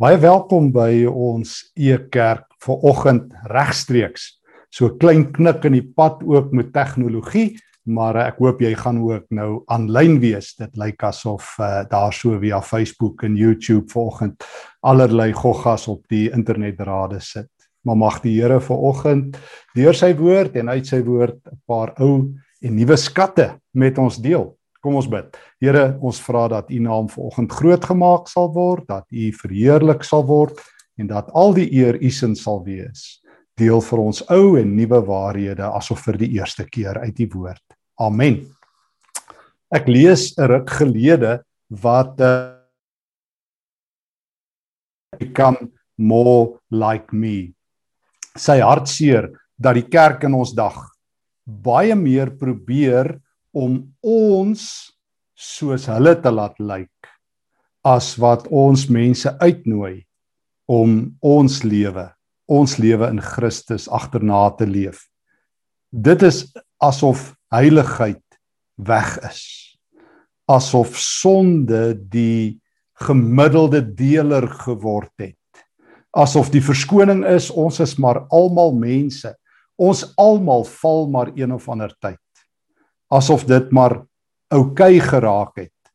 Baie 0.00 0.16
welkom 0.16 0.70
by 0.72 1.02
ons 1.04 1.58
e-kerk 1.76 2.46
vir 2.64 2.84
oggend 2.88 3.34
regstreeks. 3.52 4.22
So 4.72 4.94
klein 4.96 5.26
knik 5.36 5.66
in 5.68 5.74
die 5.76 5.84
pad 5.84 6.22
ook 6.24 6.54
met 6.56 6.70
tegnologie, 6.72 7.58
maar 7.84 8.16
ek 8.22 8.38
hoop 8.40 8.62
jy 8.64 8.70
gaan 8.80 9.02
ook 9.04 9.26
nou 9.36 9.58
aanlyn 9.68 10.16
wees. 10.22 10.54
Dit 10.56 10.78
lyk 10.80 11.04
asof 11.04 11.50
uh, 11.60 11.82
daar 11.90 12.16
so 12.16 12.40
via 12.40 12.62
Facebook 12.64 13.26
en 13.28 13.36
YouTube 13.36 13.92
vanoggend 13.92 14.46
allerlei 14.80 15.34
goggas 15.36 15.84
op 15.92 16.00
die 16.08 16.30
internetdrade 16.32 17.20
sit. 17.20 17.52
Maar 17.84 18.00
mag 18.00 18.22
die 18.24 18.38
Here 18.38 18.56
vanoggend 18.56 19.36
deur 19.76 20.00
sy 20.00 20.14
woord 20.16 20.56
en 20.56 20.72
uit 20.72 20.88
sy 20.88 21.02
woord 21.04 21.44
'n 21.44 21.60
paar 21.68 21.92
ou 22.00 22.32
en 22.64 22.74
nuwe 22.74 22.96
skatte 22.96 23.50
met 23.76 24.00
ons 24.00 24.16
deel. 24.16 24.48
Kom 24.80 24.96
ons 24.96 25.08
bid. 25.12 25.34
Here, 25.60 25.94
ons 26.00 26.20
vra 26.24 26.46
dat 26.48 26.70
U 26.72 26.78
naam 26.80 27.08
vanoggend 27.12 27.52
groot 27.52 27.84
gemaak 27.84 28.30
sal 28.32 28.48
word, 28.54 28.86
dat 28.88 29.04
U 29.12 29.26
verheerlik 29.42 30.06
sal 30.08 30.24
word 30.28 30.60
en 31.00 31.10
dat 31.10 31.28
al 31.36 31.52
die 31.56 31.68
eer 31.76 31.98
U 32.00 32.10
sin 32.12 32.32
sal 32.36 32.62
wees. 32.64 33.20
Deel 33.60 33.82
vir 33.84 34.00
ons 34.00 34.22
ou 34.32 34.56
en 34.56 34.72
nuwe 34.76 35.02
waarhede 35.04 35.68
asof 35.68 36.06
vir 36.08 36.20
die 36.22 36.30
eerste 36.38 36.64
keer 36.64 36.96
uit 37.04 37.20
U 37.20 37.28
woord. 37.34 37.64
Amen. 38.00 38.40
Ek 39.70 39.86
lees 39.86 40.32
'n 40.38 40.48
ruk 40.48 40.70
gelede 40.80 41.42
wat 41.68 42.20
uh, 42.20 42.56
become 45.18 45.70
more 45.98 46.58
like 46.70 47.12
me. 47.12 47.52
Sy 48.36 48.60
hartseer 48.64 49.28
dat 49.60 49.76
die 49.76 49.88
kerk 49.92 50.24
in 50.24 50.34
ons 50.34 50.54
dag 50.56 50.78
baie 51.44 51.94
meer 51.94 52.30
probeer 52.30 53.20
om 53.56 53.80
ons 54.06 54.62
soos 55.34 55.86
hulle 55.90 56.14
te 56.22 56.30
laat 56.30 56.58
lyk 56.60 57.10
as 57.86 58.12
wat 58.20 58.46
ons 58.52 58.86
mense 58.92 59.30
uitnooi 59.40 60.04
om 60.70 61.16
ons 61.24 61.62
lewe, 61.64 62.06
ons 62.46 62.76
lewe 62.78 63.08
in 63.10 63.22
Christus 63.24 63.88
agterna 63.88 64.50
te 64.58 64.68
leef. 64.68 65.06
Dit 65.90 66.22
is 66.22 66.44
asof 66.78 67.32
heiligheid 67.50 68.22
weg 68.76 69.16
is. 69.26 69.42
Asof 70.50 70.98
sonde 70.98 71.94
die 72.12 72.60
gemiddelde 73.00 73.80
deler 73.82 74.46
geword 74.60 75.12
het. 75.18 75.36
Asof 76.12 76.50
die 76.52 76.62
verskoning 76.62 77.24
is 77.26 77.48
ons 77.50 77.80
is 77.80 77.96
maar 77.98 78.26
almal 78.34 78.74
mense. 78.76 79.32
Ons 79.80 80.04
almal 80.20 80.66
val 80.68 81.06
maar 81.10 81.30
een 81.34 81.54
of 81.54 81.68
ander 81.70 81.94
tyd 82.02 82.20
asof 83.10 83.44
dit 83.44 83.70
maar 83.74 84.00
oukei 84.50 84.96
okay 84.98 85.00
geraak 85.00 85.56
het 85.56 85.92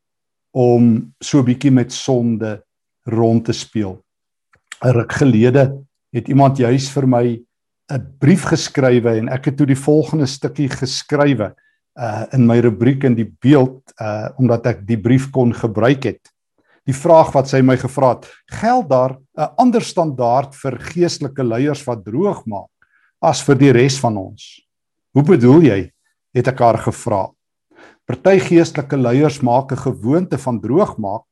om 0.55 1.13
so 1.19 1.44
bietjie 1.44 1.72
met 1.72 1.91
sonde 1.91 2.61
rond 3.11 3.45
te 3.45 3.53
speel. 3.53 3.99
'n 4.83 4.91
Ruk 4.91 5.11
gelede 5.11 5.85
het 6.16 6.27
iemand 6.27 6.57
juis 6.57 6.89
vir 6.89 7.07
my 7.07 7.25
'n 7.91 8.17
brief 8.19 8.44
geskrywe 8.44 9.17
en 9.19 9.30
ek 9.30 9.45
het 9.45 9.57
toe 9.57 9.67
die 9.67 9.77
volgende 9.77 10.25
stukkie 10.25 10.69
geskrywe 10.69 11.53
uh 11.95 12.25
in 12.33 12.45
my 12.47 12.59
rubriek 12.59 13.03
in 13.03 13.16
die 13.16 13.31
beeld 13.41 13.81
uh 14.02 14.29
omdat 14.38 14.66
ek 14.66 14.88
die 14.88 14.97
brief 14.97 15.31
kon 15.31 15.53
gebruik 15.53 16.03
het. 16.03 16.31
Die 16.85 16.95
vraag 16.95 17.31
wat 17.33 17.50
sy 17.50 17.61
my 17.61 17.77
gevra 17.77 18.16
het, 18.16 18.27
geld 18.61 18.89
daar 18.89 19.17
'n 19.38 19.53
ander 19.57 19.81
standaard 19.81 20.55
vir 20.55 20.79
geestelike 20.79 21.44
leiers 21.44 21.83
wat 21.85 22.05
droog 22.05 22.45
maak 22.45 22.72
as 23.22 23.41
vir 23.41 23.55
die 23.55 23.72
res 23.72 24.00
van 24.00 24.17
ons? 24.17 24.61
Hoe 25.13 25.23
bedoel 25.23 25.61
jy? 25.61 25.94
Het 26.36 26.52
ek 26.52 26.59
haar 26.59 26.78
gevra. 26.83 27.23
Party 28.05 28.38
geestelike 28.44 28.97
leiers 29.00 29.39
maak 29.41 29.72
'n 29.72 29.83
gewoonte 29.88 30.38
van 30.38 30.59
droog 30.61 30.97
maak, 30.97 31.25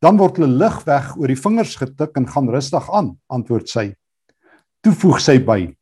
dan 0.00 0.16
word 0.16 0.36
hulle 0.36 0.58
lig 0.58 0.84
weg 0.84 1.16
oor 1.16 1.28
die 1.28 1.42
vingers 1.42 1.76
getik 1.76 2.16
en 2.16 2.26
gaan 2.26 2.48
rustig 2.48 2.90
aan, 2.90 3.18
antwoord 3.28 3.68
sy. 3.68 3.94
Toe 4.82 4.92
voeg 4.92 5.20
sy 5.20 5.38
by: 5.38 5.74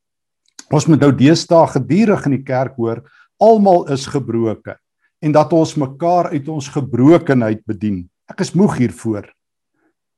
Ons 0.73 0.87
moet 0.87 1.01
nou 1.01 1.13
deesdae 1.13 1.67
gedurig 1.67 2.27
in 2.27 2.33
die 2.33 2.45
kerk 2.45 2.77
hoor, 2.77 3.03
almal 3.41 3.87
is 3.93 4.07
gebroke 4.07 4.79
en 5.23 5.33
dat 5.33 5.53
ons 5.53 5.75
mekaar 5.77 6.33
uit 6.33 6.49
ons 6.49 6.69
gebrokenheid 6.69 7.65
bedien. 7.65 8.05
Ek 8.29 8.41
is 8.41 8.55
moeg 8.55 8.77
hiervoor. 8.77 9.25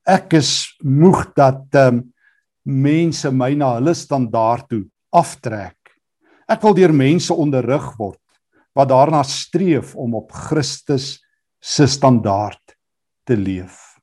Ek 0.05 0.33
is 0.33 0.75
moeg 0.83 1.33
dat 1.35 1.75
um, 1.75 2.13
mense 2.65 3.31
my 3.31 3.53
na 3.55 3.75
hulle 3.77 3.93
standaard 3.95 4.67
toe 4.67 4.83
aftrek. 5.15 5.77
Ek 6.47 6.61
wil 6.63 6.75
deur 6.75 6.91
mense 6.91 7.33
onderrig 7.33 7.87
word 7.97 8.19
wat 8.77 8.91
daarna 8.91 9.23
streef 9.25 9.95
om 9.95 10.15
op 10.19 10.31
Christus 10.31 11.17
se 11.59 11.87
standaard 11.89 12.75
te 13.25 13.37
leef. 13.37 13.97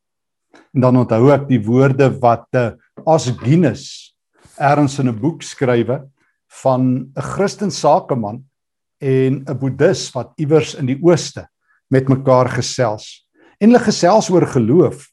En 0.75 0.83
dan 0.83 0.99
onthou 1.05 1.31
ek 1.35 1.47
die 1.49 1.61
woorde 1.63 2.11
wat 2.23 2.49
uh, 2.59 2.73
Asginus 3.07 4.15
ergens 4.59 4.99
in 4.99 5.09
'n 5.09 5.21
boek 5.21 5.43
skrywe 5.43 6.03
van 6.63 6.83
'n 7.15 7.23
Christen 7.35 7.71
sakeman 7.71 8.43
en 8.99 9.45
'n 9.47 9.59
boeddhis 9.59 10.11
wat 10.15 10.33
iewers 10.37 10.75
in 10.75 10.87
die 10.87 10.99
ooste 11.03 11.47
met 11.91 12.09
mekaar 12.09 12.49
gesels. 12.49 13.27
En 13.61 13.71
hulle 13.71 13.85
gesels 13.85 14.31
oor 14.31 14.47
geloof. 14.47 15.11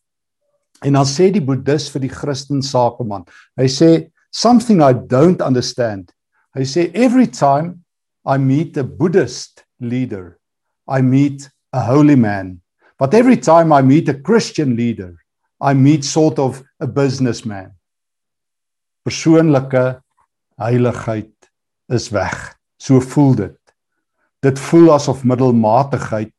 En 0.81 0.93
dan 0.93 1.05
sê 1.05 1.29
die 1.31 1.45
boeddhis 1.45 1.89
vir 1.93 2.01
die 2.01 2.09
Christen 2.09 2.61
sakeman, 2.61 3.25
hy 3.55 3.67
sê 3.69 4.09
something 4.31 4.81
I 4.81 4.93
don't 4.93 5.41
understand. 5.41 6.11
Hy 6.55 6.65
sê 6.65 6.89
every 6.93 7.27
time 7.27 7.83
I 8.25 8.37
meet 8.37 8.77
a 8.77 8.83
Buddhist 8.83 9.65
leader. 9.79 10.39
I 10.87 11.01
meet 11.01 11.49
a 11.73 11.81
holy 11.81 12.15
man. 12.15 12.61
But 12.99 13.13
every 13.13 13.37
time 13.37 13.73
I 13.73 13.81
meet 13.81 14.09
a 14.09 14.13
Christian 14.13 14.75
leader, 14.75 15.15
I 15.59 15.73
meet 15.73 16.05
sort 16.05 16.37
of 16.37 16.63
a 16.79 16.87
businessman. 16.87 17.71
Persoonlike 19.03 20.01
heiligheid 20.59 21.33
is 21.89 22.09
weg. 22.11 22.55
So 22.77 22.99
voel 22.99 23.33
dit. 23.33 23.57
Dit 24.41 24.59
voel 24.59 24.91
asof 24.93 25.23
middelmatigheid 25.25 26.33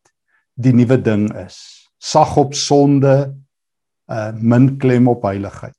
die 0.54 0.72
nuwe 0.74 0.98
ding 1.02 1.28
is. 1.38 1.58
Sag 1.98 2.36
op 2.36 2.54
sonde, 2.54 3.34
uh 4.10 4.32
min 4.34 4.76
klem 4.78 5.08
op 5.08 5.22
heiligheid. 5.26 5.78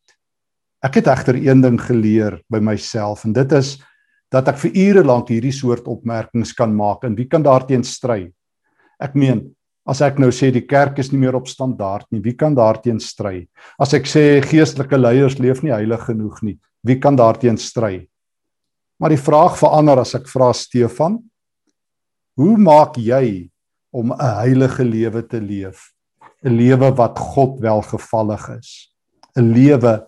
Ek 0.83 0.99
het 0.99 1.07
egter 1.07 1.39
een 1.39 1.61
ding 1.63 1.79
geleer 1.79 2.39
by 2.51 2.59
myself 2.63 3.23
en 3.27 3.35
dit 3.35 3.51
is 3.55 3.75
dat 4.33 4.49
ek 4.49 4.57
vir 4.63 4.77
ure 4.87 5.03
lank 5.05 5.29
hierdie 5.29 5.53
soort 5.53 5.85
opmerkings 5.89 6.55
kan 6.57 6.73
maak 6.73 7.05
en 7.05 7.17
wie 7.17 7.27
kan 7.29 7.43
daarteenoor 7.45 7.85
stry? 7.85 8.21
Ek 9.01 9.13
meen, 9.13 9.43
as 9.85 10.01
ek 10.01 10.17
nou 10.21 10.31
sê 10.33 10.49
die 10.53 10.65
kerk 10.65 10.97
is 11.03 11.11
nie 11.11 11.19
meer 11.21 11.37
op 11.37 11.49
standaard 11.51 12.07
nie, 12.11 12.21
wie 12.23 12.33
kan 12.37 12.55
daarteenoor 12.57 13.03
stry? 13.03 13.43
As 13.77 13.93
ek 13.93 14.09
sê 14.09 14.41
geestelike 14.41 14.97
leiers 14.97 15.37
leef 15.37 15.61
nie 15.61 15.73
heilig 15.75 16.07
genoeg 16.07 16.41
nie, 16.41 16.57
wie 16.83 16.97
kan 16.99 17.19
daarteenoor 17.19 17.61
stry? 17.61 17.93
Maar 18.99 19.13
die 19.13 19.21
vraag 19.21 19.57
verander 19.59 20.01
as 20.01 20.15
ek 20.17 20.29
vra 20.31 20.49
Stefan, 20.55 21.19
hoe 22.39 22.57
maak 22.57 22.97
jy 22.97 23.51
om 23.93 24.13
'n 24.13 24.19
heilige 24.41 24.83
lewe 24.83 25.21
te 25.21 25.39
leef? 25.39 25.93
'n 26.43 26.57
Lewe 26.57 26.91
wat 26.97 27.19
God 27.19 27.59
welgevallig 27.61 28.49
is. 28.57 28.89
'n 29.37 29.53
Lewe 29.53 30.07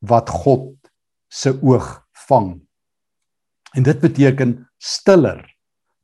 wat 0.00 0.30
God 0.30 0.76
se 1.28 1.52
oog 1.62 2.02
vang. 2.28 2.65
En 3.76 3.84
dit 3.84 3.98
beteken 4.00 4.56
stiller 4.80 5.42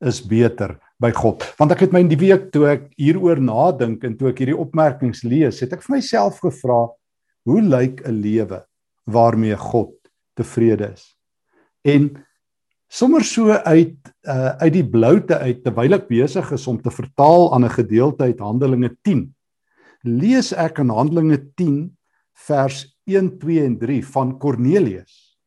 is 0.04 0.20
beter 0.20 0.76
by 1.00 1.10
God. 1.16 1.44
Want 1.58 1.72
ek 1.72 1.86
het 1.86 1.94
my 1.94 2.02
in 2.04 2.10
die 2.10 2.20
week 2.20 2.50
toe 2.52 2.66
ek 2.68 2.90
hieroor 3.00 3.40
nadink 3.40 4.04
en 4.04 4.16
toe 4.18 4.28
ek 4.32 4.42
hierdie 4.42 4.58
opmerkings 4.58 5.22
lees, 5.24 5.62
het 5.64 5.72
ek 5.72 5.84
vir 5.86 5.96
myself 5.96 6.42
gevra, 6.44 6.84
hoe 7.48 7.62
lyk 7.62 8.02
'n 8.06 8.20
lewe 8.22 8.60
waarmee 9.08 9.56
God 9.56 9.94
tevrede 10.36 10.92
is? 10.92 11.16
En 11.82 12.12
sommer 12.92 13.24
so 13.24 13.50
uit 13.50 13.96
uh, 14.28 14.52
uit 14.60 14.72
die 14.72 14.86
bloute 14.86 15.38
uit 15.38 15.64
terwyl 15.64 15.96
ek 15.96 16.06
besig 16.08 16.52
is 16.52 16.66
om 16.68 16.78
te 16.78 16.90
vertaal 16.90 17.54
aan 17.54 17.64
'n 17.64 17.78
gedeelte 17.78 18.28
uit 18.28 18.38
Handelinge 18.38 18.92
10, 19.02 19.32
lees 20.04 20.52
ek 20.52 20.78
in 20.78 20.90
Handelinge 20.90 21.40
10 21.56 21.96
vers 22.46 22.84
1, 23.06 23.38
2 23.38 23.64
en 23.64 23.78
3 23.78 24.04
van 24.04 24.38
Kornelius. 24.38 25.38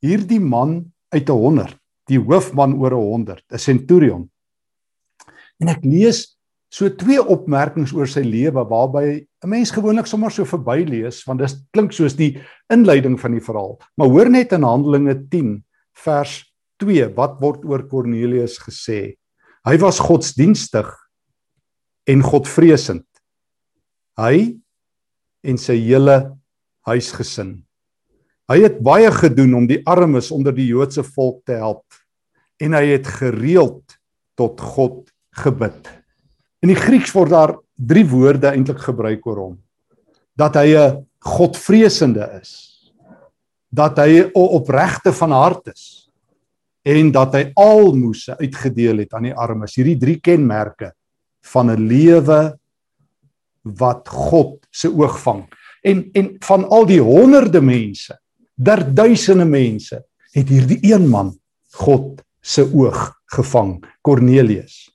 Hierdie 0.00 0.40
man 0.40 0.92
uit 1.12 1.28
100, 1.28 1.76
die 2.10 2.20
hoofman 2.20 2.74
oor 2.80 2.96
100, 2.96 3.44
'n 3.52 3.58
centurion. 3.58 4.30
En 5.60 5.68
ek 5.68 5.84
lees 5.84 6.36
so 6.72 6.88
twee 6.88 7.20
opmerkings 7.20 7.92
oor 7.92 8.08
sy 8.08 8.22
lewe 8.24 8.64
waarby 8.64 9.26
'n 9.44 9.48
mens 9.48 9.70
gewoonlik 9.70 10.06
sommer 10.06 10.30
so 10.30 10.44
verbylees 10.44 11.24
want 11.26 11.40
dit 11.40 11.52
klink 11.72 11.92
soos 11.92 12.16
die 12.16 12.40
inleiding 12.72 13.20
van 13.20 13.32
die 13.32 13.44
verhaal. 13.44 13.78
Maar 13.96 14.08
hoor 14.08 14.30
net 14.30 14.52
in 14.52 14.62
Handelinge 14.62 15.28
10 15.28 15.64
vers 15.92 16.42
2 16.80 17.14
wat 17.14 17.40
word 17.40 17.64
oor 17.64 17.86
Kornelius 17.88 18.58
gesê. 18.58 19.16
Hy 19.64 19.76
was 19.78 20.00
godsdienstig 20.00 20.88
en 22.06 22.22
godvreesend. 22.22 23.06
Hy 24.18 24.58
en 25.44 25.58
sy 25.58 25.76
hele 25.76 26.38
huisgesin 26.86 27.62
Hy 28.50 28.62
het 28.62 28.80
baie 28.82 29.10
gedoen 29.10 29.54
om 29.54 29.66
die 29.66 29.80
armes 29.86 30.30
onder 30.30 30.54
die 30.54 30.66
Joodse 30.66 31.04
volk 31.04 31.44
te 31.46 31.52
help 31.52 31.84
en 32.58 32.72
hy 32.72 32.86
het 32.92 33.06
gereeld 33.06 33.98
tot 34.34 34.60
God 34.60 35.10
gebid. 35.30 35.88
In 36.62 36.68
die 36.68 36.78
Grieks 36.78 37.12
word 37.12 37.30
daar 37.30 37.56
drie 37.76 38.04
woorde 38.06 38.52
eintlik 38.52 38.80
gebruik 38.80 39.26
oor 39.26 39.36
hom. 39.36 39.58
dat 40.36 40.54
hy 40.56 40.74
'n 40.76 41.06
godvreesende 41.18 42.40
is. 42.40 42.80
Dat 43.68 43.96
hy 43.96 44.30
opregte 44.32 45.12
van 45.12 45.30
hart 45.30 45.66
is 45.66 46.10
en 46.82 47.12
dat 47.12 47.34
hy 47.34 47.52
almoses 47.54 48.36
uitgedeel 48.36 48.98
het 48.98 49.14
aan 49.14 49.22
die 49.22 49.34
armes. 49.34 49.74
Hierdie 49.74 49.98
drie 49.98 50.20
kenmerke 50.20 50.92
van 51.42 51.70
'n 51.70 51.86
lewe 51.86 52.58
wat 53.62 54.08
God 54.08 54.66
se 54.70 54.88
oog 54.88 55.18
vang. 55.20 55.48
En 55.82 56.10
en 56.12 56.36
van 56.40 56.68
al 56.68 56.86
die 56.86 57.00
honderde 57.00 57.60
mense, 57.60 58.18
der 58.62 58.84
duisende 58.94 59.46
mense, 59.48 60.02
het 60.32 60.48
hierdie 60.48 60.80
een 60.86 61.08
man 61.10 61.32
God 61.78 62.22
se 62.42 62.64
oog 62.64 63.10
gevang, 63.32 63.78
Kornelius. 64.04 64.88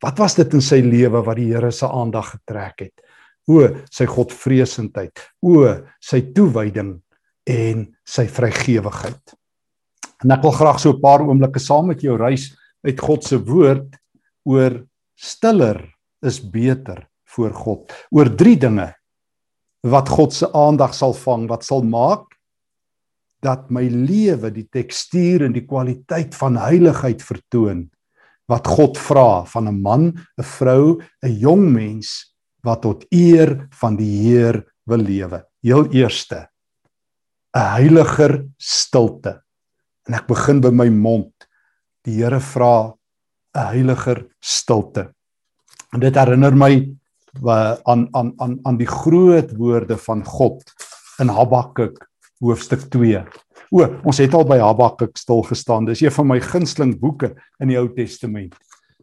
Wat 0.00 0.18
was 0.18 0.36
dit 0.38 0.54
in 0.56 0.64
sy 0.64 0.80
lewe 0.84 1.20
wat 1.24 1.38
die 1.38 1.50
Here 1.52 1.70
se 1.74 1.88
aandag 1.88 2.32
getrek 2.36 2.86
het? 2.86 3.04
O, 3.50 3.66
sy 3.92 4.06
godvreesendheid, 4.08 5.20
o, 5.44 5.66
sy 6.00 6.22
toewyding 6.34 6.94
en 7.50 7.84
sy 8.06 8.26
vrygewigheid. 8.30 9.34
En 10.24 10.34
ek 10.36 10.44
wil 10.44 10.56
graag 10.56 10.80
so 10.80 10.92
'n 10.92 11.00
paar 11.00 11.24
oomblikke 11.24 11.60
saam 11.60 11.88
met 11.88 12.02
jou 12.02 12.16
reis 12.16 12.54
uit 12.84 13.00
God 13.00 13.24
se 13.24 13.36
woord 13.36 13.96
oor 14.44 14.86
stiller 15.16 15.84
is 16.22 16.40
beter 16.40 17.08
voor 17.36 17.52
God. 17.52 17.92
Oor 18.10 18.28
drie 18.36 18.56
dinge 18.56 18.94
wat 19.82 20.08
God 20.08 20.32
se 20.32 20.46
aandag 20.52 20.94
sal 20.94 21.12
vang, 21.12 21.48
wat 21.48 21.64
sal 21.64 21.82
maak 21.82 22.39
dat 23.42 23.70
my 23.72 23.86
lewe 23.88 24.50
die 24.52 24.66
tekstuur 24.68 25.46
en 25.46 25.54
die 25.56 25.64
kwaliteit 25.66 26.34
van 26.36 26.58
heiligheid 26.60 27.22
vertoon 27.24 27.88
wat 28.50 28.66
God 28.66 28.98
vra 28.98 29.44
van 29.46 29.68
'n 29.68 29.80
man, 29.80 30.02
'n 30.38 30.42
vrou, 30.42 31.00
'n 31.22 31.38
jong 31.38 31.70
mens 31.72 32.34
wat 32.62 32.82
tot 32.82 33.04
eer 33.10 33.68
van 33.70 33.96
die 33.96 34.10
Heer 34.26 34.64
wil 34.84 34.98
lewe. 34.98 35.44
Heel 35.62 35.86
eerste 35.92 36.48
'n 37.54 37.66
heiliger 37.76 38.46
stilte. 38.58 39.42
En 40.08 40.14
ek 40.14 40.26
begin 40.26 40.60
by 40.60 40.70
my 40.70 40.88
mond. 40.88 41.34
Die 42.04 42.22
Here 42.22 42.40
vra 42.40 42.94
'n 43.54 43.66
heiliger 43.72 44.26
stilte. 44.40 45.14
En 45.92 46.00
dit 46.00 46.14
herinner 46.14 46.54
my 46.56 46.96
aan 47.84 48.08
aan 48.14 48.32
aan 48.38 48.58
aan 48.64 48.76
die 48.76 48.86
groot 48.86 49.56
woorde 49.56 49.96
van 49.96 50.24
God 50.24 50.62
in 51.18 51.28
Habakuk 51.28 52.09
hoofstuk 52.40 52.88
2. 52.92 53.22
O, 53.70 53.86
ons 54.02 54.18
het 54.18 54.34
al 54.34 54.46
by 54.48 54.58
Habakuk 54.62 55.18
stil 55.20 55.44
gestaan. 55.46 55.86
Dis 55.86 56.02
een 56.02 56.14
van 56.14 56.26
my 56.32 56.40
gunsteling 56.42 56.96
boeke 57.00 57.34
in 57.60 57.70
die 57.70 57.78
Ou 57.78 57.86
Testament. 57.94 58.56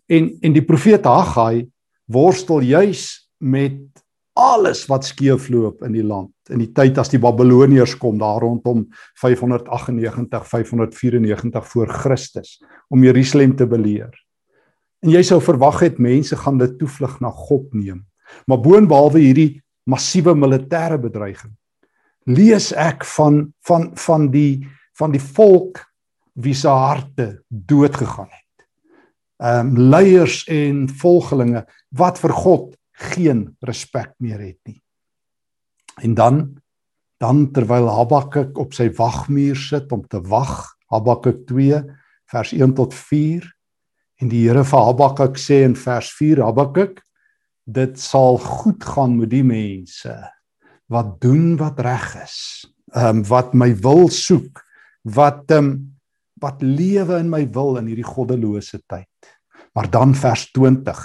En 0.07 0.33
en 0.41 0.55
die 0.55 0.65
profeet 0.65 1.05
Haggai 1.05 1.67
worstel 2.11 2.65
juis 2.65 3.29
met 3.37 3.79
alles 4.37 4.85
wat 4.89 5.05
skeefloop 5.05 5.81
in 5.85 5.95
die 5.97 6.05
land 6.05 6.31
in 6.53 6.61
die 6.61 6.71
tyd 6.71 6.99
as 7.01 7.09
die 7.11 7.19
Babiloniërs 7.21 7.97
kom 7.99 8.19
daar 8.21 8.41
rondom 8.43 8.85
598 9.19 10.45
594 10.47 11.67
voor 11.73 11.91
Christus 11.91 12.57
om 12.93 13.03
Jerusalem 13.03 13.55
te 13.57 13.67
beleer. 13.67 14.13
En 15.03 15.11
jy 15.13 15.23
sou 15.25 15.39
verwag 15.43 15.81
het 15.83 15.99
mense 16.01 16.37
gaan 16.37 16.59
dit 16.61 16.77
toevlug 16.79 17.19
na 17.21 17.31
God 17.33 17.73
neem. 17.73 18.05
Maar 18.47 18.61
boonbehalwe 18.63 19.21
hierdie 19.23 19.51
massiewe 19.87 20.35
militêre 20.35 20.99
bedreiging 21.01 21.53
lees 22.27 22.71
ek 22.75 23.05
van 23.15 23.53
van 23.67 23.91
van 23.95 24.29
die 24.31 24.67
van 24.99 25.13
die 25.13 25.21
volk 25.21 25.83
wie 26.37 26.55
se 26.55 26.69
harte 26.69 27.41
dood 27.49 27.95
gegaan 27.95 28.29
het. 28.29 28.67
Ehm 29.43 29.67
um, 29.67 29.89
leiers 29.91 30.43
en 30.47 30.87
volgelinge 30.89 31.65
wat 31.89 32.19
vir 32.19 32.33
God 32.33 32.75
geen 33.11 33.55
respek 33.61 34.13
meer 34.19 34.39
het 34.39 34.59
nie. 34.65 34.81
En 36.01 36.13
dan 36.13 36.61
dan 37.17 37.51
terwyl 37.51 37.89
Habakuk 37.89 38.57
op 38.61 38.75
sy 38.77 38.91
wagmuur 38.93 39.55
sit 39.57 39.91
om 39.91 40.03
te 40.07 40.21
wag, 40.21 40.75
Habakuk 40.93 41.47
2 41.49 41.81
vers 42.29 42.51
1 42.53 42.73
tot 42.77 42.93
4 42.93 43.45
en 44.21 44.29
die 44.29 44.43
Here 44.45 44.63
vir 44.65 44.85
Habakuk 44.91 45.39
sê 45.41 45.63
in 45.65 45.75
vers 45.75 46.11
4 46.19 46.43
Habakuk 46.45 47.01
dit 47.65 47.99
sal 47.99 48.37
goed 48.37 48.83
gaan 48.83 49.17
met 49.17 49.31
die 49.33 49.43
mense 49.43 50.13
wat 50.91 51.19
doen 51.21 51.57
wat 51.59 51.79
reg 51.79 52.15
is. 52.23 52.65
Ehm 52.95 53.19
um, 53.19 53.23
wat 53.27 53.53
my 53.53 53.73
wil 53.83 54.07
soek, 54.09 54.63
wat 55.03 55.51
ehm 55.51 55.57
um, 55.57 55.75
wat 56.37 56.61
lewe 56.61 57.17
in 57.17 57.29
my 57.33 57.43
wil 57.49 57.79
in 57.79 57.87
hierdie 57.89 58.05
goddelose 58.05 58.79
tyd. 58.85 59.31
Maar 59.73 59.89
dan 59.89 60.13
vers 60.15 60.51
20 60.53 60.99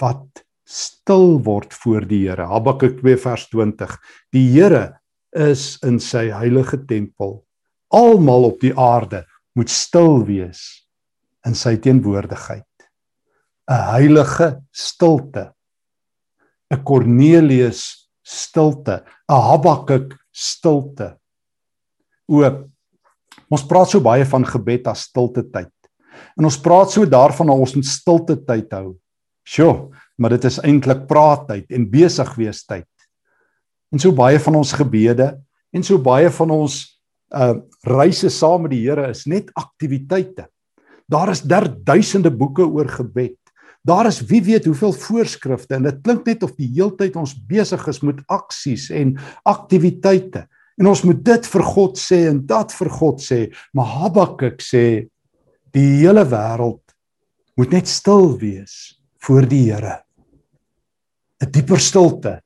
wat 0.00 0.44
stil 0.68 1.38
word 1.44 1.72
voor 1.74 2.04
die 2.08 2.26
Here. 2.28 2.46
Habakuk 2.48 3.00
2 3.00 3.16
vers 3.16 3.46
20. 3.52 3.96
Die 4.32 4.44
Here 4.52 4.98
is 5.32 5.78
in 5.84 5.98
sy 6.00 6.28
heilige 6.32 6.78
tempel. 6.88 7.40
Almal 7.92 8.50
op 8.52 8.60
die 8.60 8.72
aarde 8.76 9.24
moet 9.56 9.72
stil 9.72 10.22
wees 10.28 10.84
in 11.46 11.56
sy 11.58 11.76
teenwoordigheid. 11.76 12.68
'n 13.68 13.84
Heilige 13.92 14.62
stilte. 14.72 15.52
'n 16.70 16.84
Kornelius 16.84 18.01
stilte, 18.22 19.04
'n 19.28 19.34
Habakuk 19.34 20.16
stilte. 20.32 21.16
O 22.28 22.42
ons 23.52 23.66
praat 23.68 23.90
so 23.90 24.00
baie 24.00 24.24
van 24.24 24.44
gebed 24.44 24.86
as 24.86 25.02
stilte 25.08 25.42
tyd. 25.42 25.72
En 26.38 26.44
ons 26.44 26.60
praat 26.60 26.90
so 26.90 27.04
daarvan 27.04 27.46
dat 27.46 27.58
ons 27.58 27.76
'n 27.76 27.82
stilte 27.82 28.36
tyd 28.36 28.72
hou. 28.72 28.96
Sjoe, 29.44 29.90
maar 30.16 30.30
dit 30.30 30.44
is 30.44 30.58
eintlik 30.58 31.06
praattyd 31.06 31.70
en 31.70 31.90
besig 31.90 32.34
wees 32.36 32.64
tyd. 32.64 32.88
En 33.92 33.98
so 33.98 34.12
baie 34.12 34.38
van 34.38 34.54
ons 34.54 34.72
gebede 34.72 35.42
en 35.72 35.82
so 35.82 35.98
baie 35.98 36.30
van 36.30 36.50
ons 36.50 36.88
uh 37.34 37.54
reise 37.82 38.30
saam 38.30 38.62
met 38.62 38.70
die 38.70 38.82
Here 38.84 39.08
is 39.10 39.26
net 39.26 39.50
aktiwiteite. 39.54 40.46
Daar 41.08 41.30
is 41.30 41.42
der 41.42 41.66
duisende 41.84 42.30
boeke 42.30 42.62
oor 42.62 42.88
gebed. 42.88 43.41
Daar 43.82 44.06
is 44.06 44.20
wie 44.30 44.42
weet 44.46 44.64
hoeveel 44.64 44.92
voorskrifte 44.94 45.74
en 45.74 45.88
dit 45.88 46.02
klink 46.06 46.26
net 46.26 46.44
of 46.46 46.54
die 46.54 46.68
heeltyd 46.70 47.16
ons 47.18 47.34
besig 47.34 47.82
is 47.90 47.98
met 48.06 48.20
aksies 48.30 48.88
en 48.94 49.16
aktiwiteite. 49.48 50.46
En 50.78 50.88
ons 50.92 51.02
moet 51.04 51.18
dit 51.26 51.48
vir 51.54 51.64
God 51.66 51.98
sê 51.98 52.22
en 52.30 52.38
dat 52.46 52.72
vir 52.78 52.90
God 52.94 53.22
sê. 53.22 53.40
Maar 53.74 53.90
Habakuk 53.98 54.62
sê 54.62 54.84
die 55.74 55.88
hele 55.98 56.24
wêreld 56.30 56.94
moet 57.58 57.74
net 57.74 57.90
stil 57.90 58.36
wees 58.38 58.94
voor 59.22 59.46
die 59.50 59.66
Here. 59.72 59.98
'n 61.42 61.50
Dieper 61.50 61.80
stilte, 61.80 62.40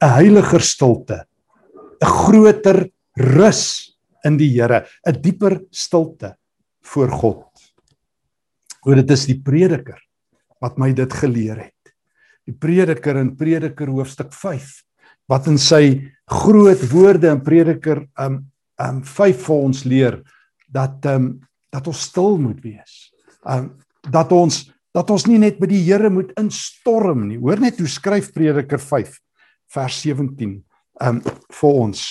'n 0.00 0.08
heiliger 0.08 0.60
stilte, 0.60 1.26
'n 2.00 2.06
groter 2.06 2.88
rus 3.16 3.92
in 4.24 4.36
die 4.36 4.50
Here, 4.56 4.86
'n 5.06 5.20
dieper 5.20 5.60
stilte 5.70 6.36
voor 6.82 7.10
God. 7.10 7.44
Oor 8.86 8.94
dit 8.94 9.10
is 9.10 9.26
die 9.26 9.40
prediker 9.42 10.00
wat 10.62 10.78
my 10.80 10.92
dit 10.96 11.12
geleer 11.12 11.58
het. 11.68 11.94
Die 12.46 12.54
Prediker 12.54 13.18
in 13.20 13.34
Prediker 13.36 13.90
hoofstuk 13.90 14.32
5 14.34 14.82
wat 15.30 15.48
in 15.50 15.58
sy 15.58 16.12
groot 16.30 16.82
woorde 16.92 17.32
in 17.34 17.42
Prediker 17.44 18.04
um 18.22 18.44
um 18.82 19.00
5 19.08 19.44
vir 19.46 19.56
ons 19.56 19.84
leer 19.88 20.16
dat 20.68 21.06
um 21.10 21.36
dat 21.72 21.86
ons 21.88 22.06
stil 22.08 22.38
moet 22.40 22.60
wees. 22.64 23.10
Um 23.42 23.72
dat 24.06 24.32
ons 24.32 24.66
dat 24.96 25.10
ons 25.12 25.26
nie 25.28 25.38
net 25.40 25.58
by 25.60 25.68
die 25.68 25.82
Here 25.84 26.08
moet 26.08 26.30
instorm 26.40 27.26
nie. 27.28 27.36
Hoor 27.40 27.60
net 27.60 27.80
hoe 27.82 27.90
skryf 27.90 28.30
Prediker 28.32 28.80
5 28.80 29.18
vers 29.74 30.00
17 30.04 30.56
um 31.02 31.20
vir 31.60 31.72
ons 31.72 32.06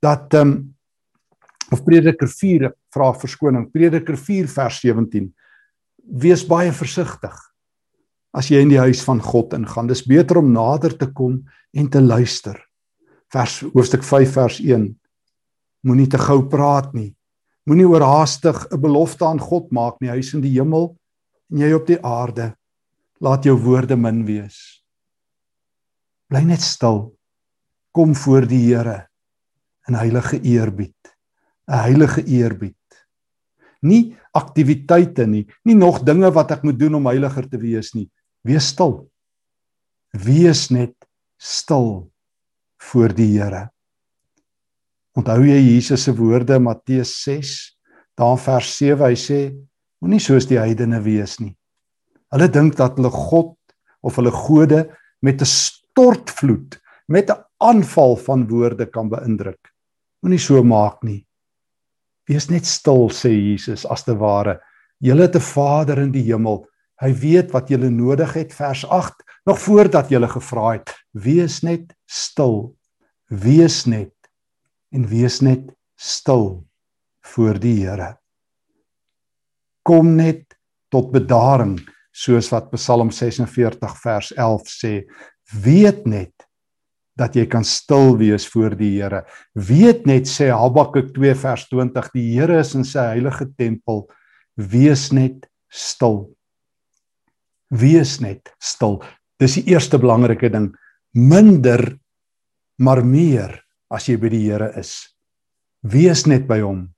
dat 0.00 0.38
um 0.38 0.54
of 1.70 1.84
Prediker 1.86 2.28
4 2.30 2.70
vra 2.94 3.12
verskoning. 3.14 3.68
Prediker 3.70 4.16
4 4.18 4.48
vers 4.50 4.80
17 4.82 5.28
wees 6.20 6.42
baie 6.46 6.72
versigtig 6.74 7.49
as 8.36 8.50
jy 8.50 8.62
in 8.62 8.70
die 8.70 8.80
huis 8.80 9.02
van 9.06 9.20
God 9.22 9.54
ingaan. 9.56 9.88
Dis 9.90 10.06
beter 10.06 10.38
om 10.40 10.52
nader 10.54 10.94
te 10.98 11.10
kom 11.12 11.40
en 11.74 11.88
te 11.90 12.00
luister. 12.02 12.58
Vers 13.30 13.60
hoofstuk 13.74 14.04
5 14.06 14.32
vers 14.34 14.60
1. 14.62 14.88
Moenie 15.86 16.08
te 16.10 16.18
gou 16.18 16.42
praat 16.50 16.92
nie. 16.94 17.14
Moenie 17.66 17.88
oorhaastig 17.88 18.66
'n 18.70 18.80
belofte 18.80 19.24
aan 19.24 19.38
God 19.38 19.70
maak 19.72 20.00
nie. 20.00 20.10
Hy 20.10 20.18
is 20.18 20.34
in 20.34 20.40
die 20.40 20.54
hemel 20.58 20.96
en 21.50 21.58
jy 21.58 21.72
op 21.72 21.86
die 21.86 22.02
aarde. 22.02 22.54
Laat 23.20 23.44
jou 23.44 23.56
woorde 23.56 23.96
min 23.96 24.24
wees. 24.26 24.82
Bly 26.28 26.42
net 26.42 26.60
stil. 26.60 27.14
Kom 27.92 28.14
voor 28.14 28.46
die 28.46 28.74
Here 28.74 29.08
in 29.88 29.94
heilige 29.94 30.40
eerbied. 30.42 30.96
'n 31.68 31.82
Heilige 31.86 32.24
eerbied. 32.24 32.76
Nie 33.82 34.16
aktiwiteite 34.32 35.26
nie, 35.26 35.46
nie 35.64 35.74
nog 35.74 36.02
dinge 36.04 36.30
wat 36.30 36.50
ek 36.50 36.62
moet 36.62 36.78
doen 36.78 36.94
om 36.94 37.06
heiliger 37.06 37.48
te 37.48 37.58
wees 37.58 37.94
nie. 37.94 38.10
Wees 38.46 38.70
stil. 38.72 39.10
Wees 40.16 40.70
net 40.70 40.96
stil 41.40 42.10
voor 42.80 43.12
die 43.14 43.28
Here. 43.34 43.68
Onthou 45.18 45.42
jy 45.44 45.58
Jesus 45.58 46.06
se 46.06 46.14
woorde 46.16 46.56
Matteus 46.62 47.12
6, 47.24 47.54
daar 48.16 48.38
vers 48.40 48.70
7, 48.78 49.02
hy 49.04 49.16
sê 49.18 49.40
moenie 50.00 50.20
soos 50.22 50.46
die 50.48 50.60
heidene 50.60 51.00
wees 51.04 51.36
nie. 51.42 51.52
Hulle 52.30 52.46
dink 52.52 52.76
dat 52.78 52.96
hulle 52.96 53.10
God 53.12 53.56
of 54.06 54.16
hulle 54.16 54.32
gode 54.32 54.86
met 55.20 55.42
'n 55.42 55.50
stortvloed, 55.50 56.78
met 57.08 57.30
'n 57.30 57.42
aanval 57.58 58.16
van 58.16 58.46
woorde 58.48 58.86
kan 58.86 59.10
beïndruk. 59.10 59.60
Moenie 60.22 60.38
so 60.38 60.62
maak 60.62 61.02
nie. 61.02 61.26
Wees 62.28 62.48
net 62.48 62.64
stil 62.64 63.10
sê 63.10 63.30
Jesus 63.34 63.84
as 63.84 64.04
te 64.04 64.14
ware. 64.14 64.60
Julle 65.00 65.22
het 65.22 65.36
'n 65.36 65.40
Vader 65.40 65.98
in 65.98 66.12
die 66.12 66.22
hemel. 66.22 66.66
Hy 67.00 67.12
weet 67.16 67.52
wat 67.54 67.70
julle 67.72 67.88
nodig 67.92 68.34
het 68.36 68.52
vers 68.52 68.84
8 68.84 69.24
nog 69.48 69.58
voordat 69.58 70.10
julle 70.12 70.28
gevra 70.28 70.74
het. 70.76 70.92
Wees 71.16 71.60
net 71.64 71.94
stil. 72.04 72.74
Wees 73.28 73.86
net 73.88 74.12
en 74.92 75.06
wees 75.08 75.40
net 75.40 75.70
stil 75.96 76.66
voor 77.32 77.60
die 77.62 77.78
Here. 77.86 78.16
Kom 79.86 80.16
net 80.18 80.58
tot 80.92 81.12
bedaring 81.14 81.78
soos 82.12 82.50
wat 82.52 82.72
Psalm 82.74 83.12
46 83.14 83.96
vers 84.02 84.32
11 84.36 84.68
sê. 84.68 84.94
Weet 85.64 86.04
net 86.06 86.34
dat 87.16 87.36
jy 87.36 87.46
kan 87.50 87.64
stil 87.66 88.16
wees 88.20 88.46
voor 88.50 88.74
die 88.76 88.96
Here. 88.98 89.22
Weet 89.54 90.06
net 90.10 90.28
sê 90.28 90.50
Habakuk 90.52 91.14
2 91.16 91.36
vers 91.38 91.66
20, 91.70 92.10
die 92.12 92.26
Here 92.34 92.60
is 92.60 92.74
in 92.76 92.84
sy 92.84 93.06
heilige 93.14 93.48
tempel. 93.56 94.04
Wees 94.56 95.08
net 95.16 95.46
stil. 95.70 96.26
Wees 97.70 98.18
net 98.20 98.52
stil. 98.58 98.98
Dis 99.40 99.56
die 99.60 99.72
eerste 99.72 99.98
belangrike 99.98 100.50
ding. 100.50 100.70
Minder 101.14 101.98
maar 102.80 103.02
meer 103.04 103.54
as 103.90 104.08
jy 104.08 104.16
by 104.20 104.30
die 104.32 104.44
Here 104.46 104.70
is. 104.78 104.94
Wees 105.82 106.26
net 106.26 106.46
by 106.48 106.60
hom. 106.64 106.88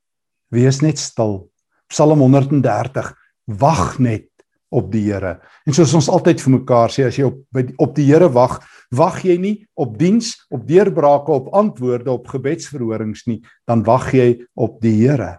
Wees 0.52 0.80
net 0.82 1.00
stil. 1.00 1.48
Psalm 1.92 2.22
130 2.24 3.12
wag 3.60 3.98
net 4.00 4.28
op 4.72 4.88
die 4.92 5.04
Here. 5.10 5.36
En 5.68 5.76
soos 5.76 5.92
ons 5.98 6.08
altyd 6.12 6.40
vir 6.40 6.54
mekaar 6.56 6.92
sê 6.92 7.04
as 7.08 7.18
jy 7.18 7.26
op 7.28 7.42
by 7.52 7.66
op 7.82 7.92
die 7.96 8.08
Here 8.08 8.30
wag, 8.32 8.58
wag 8.96 9.20
jy 9.26 9.36
nie 9.40 9.54
op 9.76 9.98
diens, 10.00 10.34
op 10.52 10.64
deurbrake, 10.68 11.34
op 11.34 11.52
antwoorde 11.56 12.12
op 12.12 12.30
gebedsverhorings 12.32 13.26
nie, 13.28 13.42
dan 13.68 13.84
wag 13.84 14.12
jy 14.16 14.28
op 14.56 14.80
die 14.84 14.96
Here. 15.02 15.36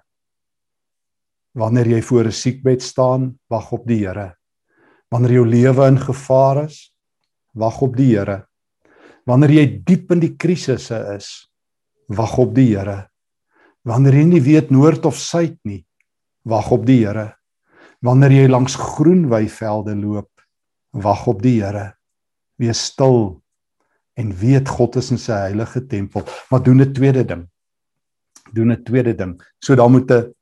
Wanneer 1.58 1.88
jy 1.98 2.02
voor 2.02 2.26
'n 2.26 2.32
siekbed 2.32 2.82
staan, 2.82 3.40
wag 3.50 3.72
op 3.72 3.88
die 3.88 4.06
Here. 4.06 4.34
Wanneer 5.14 5.36
jou 5.38 5.46
lewe 5.46 5.88
in 5.92 6.00
gevaar 6.02 6.64
is, 6.64 6.88
wag 7.54 7.82
op 7.86 7.94
die 8.00 8.16
Here. 8.16 8.40
Wanneer 9.30 9.52
jy 9.54 9.66
diep 9.86 10.12
in 10.16 10.24
die 10.24 10.34
krisisse 10.42 10.98
is, 11.14 11.28
wag 12.10 12.34
op 12.42 12.56
die 12.56 12.72
Here. 12.72 13.04
Wanneer 13.86 14.18
jy 14.18 14.24
nie 14.32 14.42
weet 14.42 14.72
noord 14.74 15.06
of 15.06 15.20
suid 15.20 15.60
nie, 15.70 15.84
wag 16.50 16.72
op 16.74 16.88
die 16.88 17.04
Here. 17.04 17.28
Wanneer 18.04 18.34
jy 18.34 18.48
langs 18.50 18.76
groen 18.80 19.28
weivelde 19.30 19.94
loop, 20.00 20.32
wag 20.98 21.28
op 21.30 21.46
die 21.46 21.60
Here. 21.60 21.92
Wees 22.58 22.82
stil 22.90 23.38
en 24.18 24.34
weet 24.42 24.70
God 24.70 24.98
is 24.98 25.12
in 25.14 25.22
sy 25.22 25.38
heilige 25.46 25.84
tempel. 25.90 26.26
Maar 26.50 26.64
doen 26.64 26.82
'n 26.82 26.94
tweede 26.94 27.24
ding. 27.24 27.46
Doen 28.54 28.72
'n 28.72 28.84
tweede 28.84 29.14
ding. 29.14 29.42
So 29.62 29.76
dan 29.76 29.92
moet 29.92 30.12
'n 30.12 30.34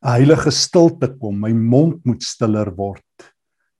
heilige 0.00 0.50
stilte 0.50 1.16
kom. 1.18 1.40
My 1.40 1.52
mond 1.52 2.04
moet 2.04 2.22
stiller 2.22 2.74
word. 2.74 3.02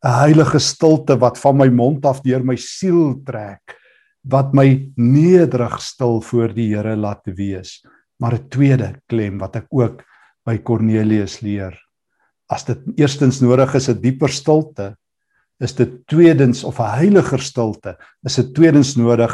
'n 0.04 0.08
Heilige 0.08 0.58
stilte 0.58 1.18
wat 1.18 1.38
van 1.38 1.56
my 1.56 1.68
mond 1.68 2.06
af 2.06 2.22
deur 2.22 2.44
my 2.44 2.56
siel 2.56 3.20
trek, 3.24 3.76
wat 4.24 4.54
my 4.54 4.92
nederig 4.96 5.80
stil 5.82 6.20
voor 6.20 6.54
die 6.54 6.74
Here 6.74 6.96
laat 6.96 7.24
wees. 7.24 7.84
Maar 8.18 8.34
'n 8.34 8.48
tweede 8.48 9.00
klem 9.06 9.38
wat 9.38 9.56
ek 9.56 9.66
ook 9.70 10.02
by 10.44 10.58
Cornelius 10.58 11.40
leer 11.40 11.76
as 12.50 12.66
dit 12.66 12.98
eerstens 12.98 13.40
nodig 13.44 13.74
is 13.78 13.88
'n 13.88 14.00
dieper 14.02 14.28
stilte, 14.28 14.96
is 15.60 15.72
dit 15.74 16.06
tweedens 16.06 16.64
of 16.64 16.80
'n 16.80 16.96
heiliger 16.98 17.40
stilte, 17.40 17.96
is 18.26 18.36
dit 18.36 18.54
tweedens 18.54 18.96
nodig 18.96 19.32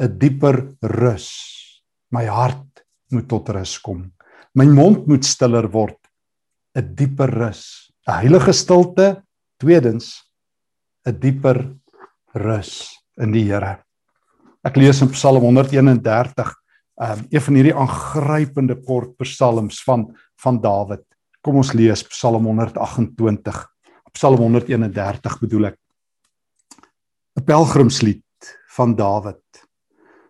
'n 0.00 0.18
dieper 0.18 0.74
rus. 0.80 1.28
My 2.10 2.26
hart 2.26 2.84
moet 3.10 3.28
tot 3.28 3.48
rus 3.48 3.78
kom. 3.80 4.12
My 4.54 4.64
mond 4.64 5.06
moet 5.06 5.24
stiller 5.24 5.68
word. 5.70 5.98
'n 6.76 6.94
dieper 6.94 7.30
rus. 7.30 7.92
'n 8.06 8.12
Heilige 8.12 8.52
stilte, 8.52 9.22
tweedens 9.62 10.18
'n 11.06 11.18
dieper 11.18 11.58
rus 12.34 12.90
in 13.18 13.32
die 13.32 13.44
Here. 13.46 13.78
Ek 14.64 14.76
lees 14.76 15.02
in 15.02 15.10
Psalm 15.10 15.42
131, 15.42 16.50
um, 17.02 17.26
een 17.30 17.42
van 17.42 17.54
hierdie 17.54 17.74
aangrypende 17.74 18.76
kort 18.86 19.16
psalms 19.22 19.82
van 19.86 20.10
van 20.42 20.60
Dawid. 20.60 21.04
Kom 21.42 21.56
ons 21.56 21.72
lees 21.74 22.02
Psalm 22.10 22.44
128. 22.46 23.66
Psalm 24.12 24.38
131 24.38 25.38
bedoel 25.40 25.66
ek. 25.70 25.78
'n 27.38 27.44
Pelgrimslied 27.44 28.56
van 28.76 28.96
Dawid. 28.96 29.42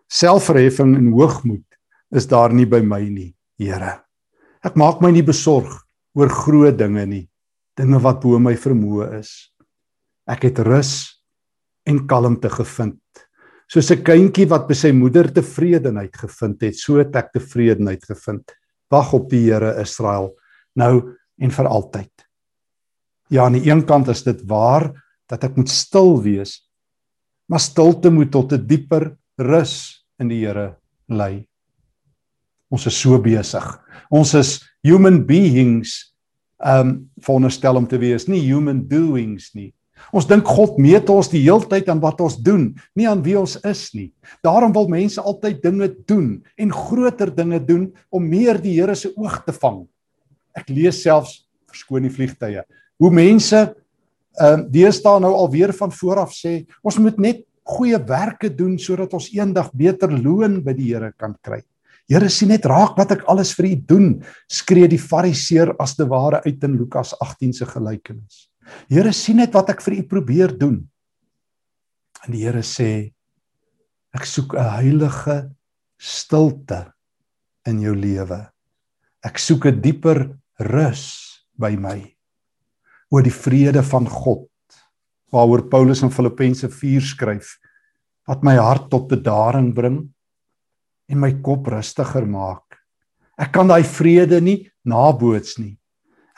Selfverheffing 0.07 0.95
en 0.95 1.11
hoogmoed 1.11 1.65
is 2.11 2.27
daar 2.27 2.53
nie 2.53 2.65
by 2.65 2.81
my 2.81 3.01
nie, 3.09 3.33
Here. 3.57 4.03
Ek 4.63 4.75
maak 4.75 5.01
my 5.01 5.11
nie 5.11 5.25
besorg 5.25 5.83
oor 6.13 6.29
groot 6.29 6.77
dinge 6.77 7.05
nie, 7.05 7.27
dinge 7.77 7.99
wat 8.03 8.21
bo 8.21 8.39
my 8.39 8.55
vermoë 8.59 9.09
is. 9.19 9.31
Ek 10.29 10.45
het 10.47 10.59
rus 10.65 10.93
en 11.89 12.05
kalmte 12.07 12.49
gevind. 12.49 12.99
Soos 13.67 13.91
'n 13.91 14.03
kindjie 14.03 14.49
wat 14.49 14.67
by 14.67 14.73
sy 14.73 14.91
moeder 14.91 15.31
tevredenheid 15.33 16.15
gevind 16.15 16.61
het, 16.61 16.75
so 16.75 16.97
het 16.99 17.15
ek 17.15 17.33
tevredenheid 17.33 18.03
gevind. 18.05 18.51
Wag 18.91 19.13
op 19.13 19.29
die 19.29 19.49
Here 19.49 19.81
Israel 19.81 20.35
nou 20.75 21.15
en 21.39 21.51
vir 21.51 21.67
altyd. 21.67 22.11
Ja, 23.29 23.45
aan 23.45 23.53
die 23.53 23.69
een 23.69 23.85
kant 23.85 24.07
is 24.07 24.23
dit 24.23 24.41
waar 24.45 24.93
dat 25.27 25.43
ek 25.43 25.57
moet 25.57 25.69
stil 25.69 26.21
wees, 26.21 26.69
maar 27.49 27.59
stilte 27.59 28.11
moet 28.11 28.31
tot 28.31 28.53
'n 28.53 28.67
dieper 28.67 29.17
rus 29.37 30.05
in 30.19 30.27
die 30.27 30.45
Here 30.45 30.77
lei. 31.09 31.47
Ons 32.69 32.85
is 32.85 33.01
so 33.01 33.19
besig. 33.19 33.65
Ons 34.11 34.33
is 34.33 34.61
human 34.83 35.25
beings 35.25 36.12
um 36.63 36.97
veronderstel 37.21 37.75
om 37.75 37.87
te 37.87 37.99
wees, 37.99 38.27
nie 38.27 38.41
human 38.45 38.83
doings 38.87 39.51
nie. 39.57 39.71
Ons 40.11 40.27
dink 40.27 40.47
God 40.49 40.79
meet 40.81 41.07
ons 41.11 41.29
die 41.31 41.43
heeltyd 41.45 41.87
aan 41.91 42.01
wat 42.03 42.19
ons 42.23 42.35
doen, 42.43 42.71
nie 42.97 43.07
aan 43.07 43.21
wie 43.23 43.37
ons 43.39 43.55
is 43.67 43.85
nie. 43.95 44.09
Daarom 44.43 44.73
wil 44.75 44.89
mense 44.91 45.21
altyd 45.21 45.61
dinge 45.63 45.89
doen 46.09 46.41
en 46.59 46.73
groter 46.73 47.31
dinge 47.33 47.61
doen 47.63 47.87
om 48.11 48.27
meer 48.27 48.59
die 48.61 48.75
Here 48.79 48.95
se 48.95 49.13
oog 49.15 49.43
te 49.45 49.55
vang. 49.55 49.83
Ek 50.57 50.69
lees 50.73 51.01
selfs 51.05 51.43
verskoon 51.71 52.07
die 52.07 52.13
vliegtye. 52.13 52.65
Hoe 52.99 53.13
mense 53.13 53.63
ehm 54.33 54.63
uh, 54.63 54.69
deesdae 54.73 55.21
nou 55.21 55.29
alweer 55.37 55.69
van 55.77 55.91
vooraf 55.93 56.31
sê, 56.33 56.63
ons 56.81 56.97
moet 56.97 57.19
net 57.21 57.43
goeie 57.63 57.99
werke 58.09 58.49
doen 58.49 58.79
sodat 58.81 59.13
ons 59.13 59.29
eendag 59.35 59.69
beter 59.77 60.09
loon 60.09 60.57
by 60.65 60.73
die 60.73 60.89
Here 60.89 61.11
kan 61.13 61.35
kry. 61.45 61.61
Here 62.11 62.29
sien 62.29 62.51
net 62.51 62.65
raak 62.67 62.97
wat 62.99 63.13
ek 63.15 63.23
alles 63.31 63.53
vir 63.55 63.69
u 63.71 63.75
doen, 63.87 64.07
skree 64.51 64.89
die 64.91 64.99
fariseer 64.99 65.71
as 65.81 65.95
te 65.95 66.07
ware 66.09 66.41
uit 66.43 66.63
in 66.67 66.75
Lukas 66.77 67.13
18 67.23 67.53
se 67.53 67.67
gelykenis. 67.69 68.49
Here 68.91 69.13
sien 69.15 69.39
net 69.39 69.53
wat 69.55 69.71
ek 69.71 69.83
vir 69.85 69.99
u 69.99 70.03
probeer 70.07 70.53
doen. 70.59 70.81
En 72.23 72.35
die 72.35 72.43
Here 72.43 72.63
sê 72.63 73.11
ek 74.13 74.25
soek 74.25 74.55
'n 74.55 74.69
heilige 74.79 75.51
stilte 75.97 76.93
in 77.65 77.79
jou 77.79 77.95
lewe. 77.95 78.51
Ek 79.23 79.39
soek 79.39 79.65
'n 79.65 79.81
dieper 79.81 80.37
rus 80.59 81.43
by 81.57 81.75
my 81.75 82.13
oor 83.11 83.23
die 83.23 83.33
vrede 83.33 83.83
van 83.83 84.05
God 84.09 84.49
waaroor 85.33 85.69
Paulus 85.69 86.03
in 86.03 86.11
Filippense 86.11 86.69
4 86.69 87.01
skryf 87.01 87.57
wat 88.27 88.43
my 88.43 88.55
hart 88.55 88.89
tot 88.89 89.07
bedaring 89.09 89.73
bring 89.73 90.13
en 91.13 91.21
my 91.21 91.31
kop 91.45 91.69
rustiger 91.69 92.25
maak. 92.25 92.79
Ek 93.37 93.53
kan 93.53 93.69
daai 93.69 93.83
vrede 93.85 94.41
nie 94.41 94.63
naboots 94.85 95.59
nie. 95.61 95.75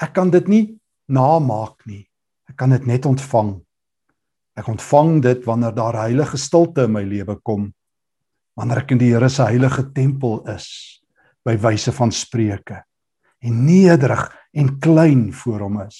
Ek 0.01 0.13
kan 0.15 0.31
dit 0.31 0.47
nie 0.51 0.65
namaak 1.11 1.85
nie. 1.87 2.03
Ek 2.49 2.57
kan 2.59 2.75
dit 2.75 2.83
net 2.87 3.07
ontvang. 3.07 3.55
Ek 4.55 4.67
ontvang 4.71 5.19
dit 5.23 5.41
wanneer 5.47 5.75
daar 5.75 5.97
heilige 6.05 6.39
stilte 6.39 6.85
in 6.87 6.95
my 6.95 7.03
lewe 7.07 7.37
kom. 7.43 7.69
Wanneer 8.55 8.83
ek 8.83 8.93
in 8.95 9.01
die 9.01 9.11
Here 9.11 9.29
se 9.29 9.47
heilige 9.47 9.89
tempel 9.95 10.39
is 10.51 10.67
by 11.45 11.57
wyse 11.61 11.91
van 11.95 12.13
spreuke 12.15 12.81
en 13.45 13.57
nederig 13.67 14.23
en 14.55 14.71
klein 14.81 15.27
voor 15.35 15.67
hom 15.67 15.81
is. 15.83 15.99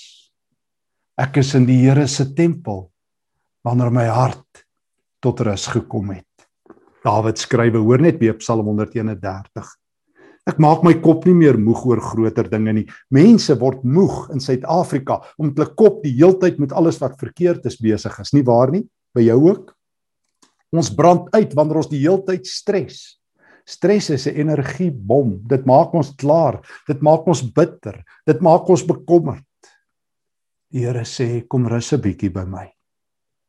Ek 1.19 1.37
is 1.43 1.53
in 1.55 1.67
die 1.67 1.81
Here 1.83 2.07
se 2.07 2.29
tempel 2.33 2.87
wanneer 3.65 3.91
my 3.91 4.07
hart 4.07 4.65
tot 5.23 5.43
rus 5.43 5.67
gekom 5.73 6.15
het. 6.15 6.34
Dawid 7.05 7.37
skrywe, 7.37 7.81
hoor 7.85 8.01
net 8.01 8.17
weer 8.17 8.33
Psalm 8.39 8.65
131. 8.65 9.73
Ek 10.49 10.59
maak 10.61 10.83
my 10.85 10.93
kop 11.01 11.25
nie 11.25 11.35
meer 11.37 11.57
moeg 11.57 11.83
oor 11.89 12.01
groter 12.01 12.47
dinge 12.49 12.73
nie. 12.73 12.85
Mense 13.13 13.53
word 13.61 13.83
moeg 13.85 14.31
in 14.33 14.41
Suid-Afrika 14.41 15.19
om 15.41 15.51
hulle 15.51 15.67
kop 15.77 16.03
die 16.05 16.13
heeltyd 16.17 16.57
met 16.61 16.73
alles 16.73 16.97
wat 17.01 17.17
verkeerd 17.21 17.65
is 17.69 17.77
besig 17.81 18.13
is, 18.21 18.33
nie 18.33 18.45
waar 18.45 18.73
nie? 18.73 18.83
By 19.17 19.25
jou 19.25 19.37
ook? 19.47 19.71
Ons 20.75 20.91
brand 20.93 21.29
uit 21.33 21.53
wanneer 21.57 21.81
ons 21.81 21.89
die 21.89 22.01
heeltyd 22.01 22.49
stres. 22.49 23.19
Stres 23.65 24.11
is 24.13 24.27
'n 24.27 24.37
energiebom. 24.41 25.41
Dit 25.47 25.65
maak 25.65 25.93
ons 25.93 26.13
klaar. 26.17 26.61
Dit 26.87 27.01
maak 27.01 27.25
ons 27.27 27.41
bitter. 27.41 28.03
Dit 28.25 28.41
maak 28.41 28.69
ons 28.69 28.83
bekommerd. 28.83 29.45
Die 30.71 30.85
Here 30.85 31.05
sê, 31.05 31.47
kom 31.47 31.67
rus 31.67 31.93
'n 31.93 32.01
bietjie 32.01 32.29
by 32.29 32.45
my. 32.45 32.71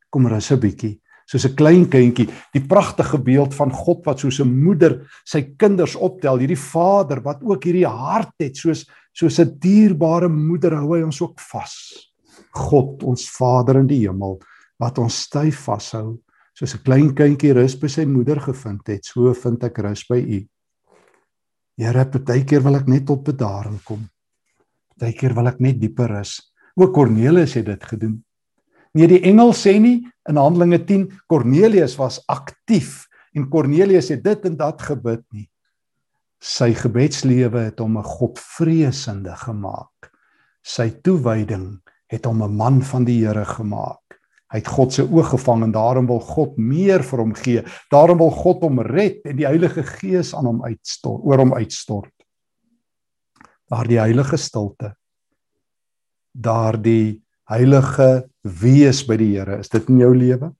Kom 0.09 0.25
rus 0.25 0.51
'n 0.51 0.59
bietjie. 0.59 1.01
Soos 1.27 1.45
'n 1.45 1.55
klein 1.55 1.85
kindjie, 1.89 2.29
die 2.53 2.63
pragtige 2.63 3.19
beeld 3.19 3.53
van 3.53 3.71
God 3.71 4.05
wat 4.05 4.19
soos 4.19 4.39
'n 4.39 4.63
moeder 4.63 5.07
sy 5.25 5.55
kinders 5.57 5.95
optel, 5.95 6.39
hierdie 6.39 6.59
Vader 6.59 7.21
wat 7.21 7.43
ook 7.43 7.63
hierdie 7.63 7.87
hart 7.87 8.33
het 8.39 8.55
soos 8.55 8.85
soos 9.13 9.39
'n 9.39 9.57
dierbare 9.59 10.29
moeder 10.29 10.75
hou 10.75 10.95
hy 10.95 11.03
ons 11.03 11.21
ook 11.21 11.39
vas. 11.39 11.73
God, 12.53 13.03
ons 13.03 13.29
Vader 13.29 13.77
in 13.77 13.87
die 13.87 14.07
hemel, 14.07 14.39
wat 14.79 14.97
ons 14.97 15.23
styf 15.23 15.65
vashou, 15.65 16.19
soos 16.53 16.75
'n 16.75 16.83
klein 16.83 17.15
kindjie 17.15 17.53
rus 17.53 17.75
by 17.75 17.87
sy 17.87 18.05
moeder 18.05 18.39
gevind 18.39 18.87
het, 18.87 19.05
so 19.05 19.33
vind 19.33 19.63
ek 19.63 19.79
rus 19.79 20.03
by 20.07 20.19
U. 20.19 20.47
Here, 21.77 22.05
partykeer 22.05 22.63
wil 22.63 22.75
ek 22.75 22.87
net 22.87 23.05
tot 23.05 23.23
bedaring 23.23 23.79
kom. 23.83 24.09
Partykeer 24.97 25.35
wil 25.35 25.47
ek 25.47 25.59
net 25.59 25.79
dieper 25.79 26.09
rus. 26.09 26.53
Ook 26.75 26.93
Cornelius 26.93 27.53
het 27.53 27.65
dit 27.65 27.83
gedoen. 27.83 28.23
Nee, 28.97 29.05
die 29.11 29.21
engel 29.29 29.53
sê 29.53 29.75
nie 29.77 30.07
in 30.29 30.39
Handelinge 30.41 30.79
10 30.87 31.03
Cornelius 31.29 31.93
was 31.99 32.17
aktief 32.33 33.03
en 33.37 33.45
Cornelius 33.51 34.09
het 34.09 34.23
dit 34.25 34.47
en 34.49 34.57
dat 34.57 34.81
gebid 34.81 35.21
nie. 35.35 35.45
Sy 36.41 36.71
gebedslewe 36.77 37.67
het 37.69 37.79
hom 37.79 37.97
'n 37.97 38.03
godvreesende 38.03 39.35
gemaak. 39.37 40.09
Sy 40.65 40.89
toewyding 41.05 41.77
het 42.09 42.25
hom 42.25 42.41
'n 42.41 42.57
man 42.57 42.81
van 42.81 43.05
die 43.05 43.25
Here 43.25 43.45
gemaak. 43.45 44.01
Hy 44.49 44.57
het 44.57 44.67
God 44.67 44.93
se 44.93 45.03
oog 45.03 45.29
gevang 45.29 45.63
en 45.63 45.71
daarom 45.71 46.07
wil 46.07 46.19
God 46.19 46.57
meer 46.57 47.03
vir 47.03 47.19
hom 47.19 47.33
gee. 47.35 47.63
Daarom 47.91 48.17
wil 48.17 48.31
God 48.31 48.61
hom 48.61 48.79
red 48.79 49.25
en 49.25 49.35
die 49.35 49.45
Heilige 49.45 49.83
Gees 49.83 50.33
aan 50.33 50.45
hom 50.45 50.63
uitstort, 50.63 51.21
oor 51.23 51.37
hom 51.37 51.53
uitstort. 51.53 52.13
Daardie 53.67 53.99
heilige 53.99 54.37
stilte. 54.37 54.95
Daardie 56.31 57.21
heilige 57.43 58.29
wees 58.47 59.03
by 59.07 59.17
die 59.19 59.33
Here. 59.35 59.59
Is 59.59 59.69
dit 59.69 59.89
in 59.91 59.99
jou 60.01 60.13
lewe? 60.15 60.51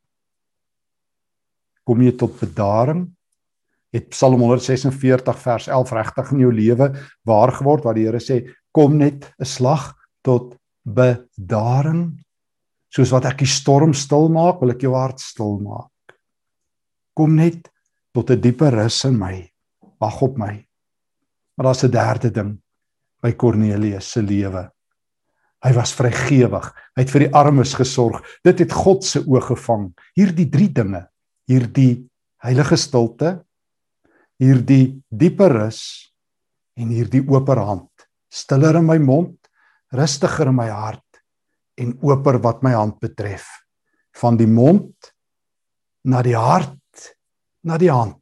Kom 1.88 2.02
jy 2.04 2.14
tot 2.20 2.36
bedaring? 2.40 3.08
Het 3.96 4.10
Psalm 4.12 4.42
146 4.44 5.40
vers 5.40 5.68
11 5.72 5.94
regtig 5.96 6.32
in 6.36 6.42
jou 6.44 6.54
lewe 6.54 6.90
waar 7.28 7.54
geword 7.56 7.86
waar 7.88 7.96
die 7.98 8.08
Here 8.08 8.20
sê 8.20 8.44
kom 8.76 8.98
net 8.98 9.32
'n 9.40 9.46
slag 9.46 9.96
tot 10.22 10.58
bedaring? 10.84 12.24
Soos 12.90 13.12
wat 13.12 13.26
ek 13.26 13.40
die 13.40 13.52
storm 13.52 13.94
stil 13.94 14.30
maak, 14.30 14.62
wil 14.62 14.72
ek 14.72 14.82
jou 14.82 14.94
hart 14.94 15.20
stil 15.20 15.60
maak. 15.60 15.92
Kom 17.16 17.36
net 17.36 17.70
tot 18.14 18.32
'n 18.32 18.42
dieper 18.42 18.72
rus 18.72 19.06
in 19.06 19.18
my. 19.18 19.50
Wag 20.00 20.22
op 20.22 20.38
my. 20.38 20.66
Maar 21.56 21.66
daar's 21.66 21.84
'n 21.84 21.92
derde 21.92 22.32
ding 22.32 22.62
by 23.22 23.32
Kornelius 23.34 24.12
se 24.12 24.22
lewe. 24.22 24.72
Hy 25.66 25.74
was 25.74 25.94
vrygewig. 25.98 26.68
Hy 26.94 27.04
het 27.04 27.12
vir 27.14 27.26
die 27.26 27.34
armes 27.36 27.74
gesorg. 27.78 28.22
Dit 28.46 28.62
het 28.62 28.74
God 28.74 29.06
se 29.06 29.24
oog 29.26 29.50
gevang. 29.50 29.90
Hierdie 30.18 30.48
drie 30.54 30.70
dinge, 30.74 31.08
hierdie 31.50 32.06
heilige 32.46 32.78
stilte, 32.78 33.32
hierdie 34.38 35.00
dieper 35.10 35.56
rus 35.64 35.82
en 36.78 36.92
hierdie 36.94 37.24
oper 37.26 37.64
hand. 37.66 37.90
Stiller 38.30 38.78
in 38.78 38.86
my 38.86 39.00
mond, 39.02 39.38
rustiger 39.98 40.52
in 40.52 40.60
my 40.60 40.68
hart 40.70 41.22
en 41.82 41.96
oper 42.06 42.38
wat 42.44 42.62
my 42.66 42.76
hand 42.78 43.00
betref. 43.02 43.48
Van 44.18 44.38
die 44.38 44.50
mond 44.50 45.14
na 46.06 46.22
die 46.26 46.38
hart 46.38 47.14
na 47.66 47.78
die 47.82 47.92
hand. 47.92 48.22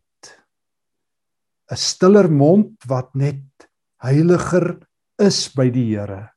'n 1.66 1.76
Stiller 1.76 2.30
mond 2.30 2.86
wat 2.88 3.12
net 3.16 3.68
heiliger 4.06 4.78
is 5.20 5.50
by 5.50 5.68
die 5.74 5.98
Here 5.98 6.35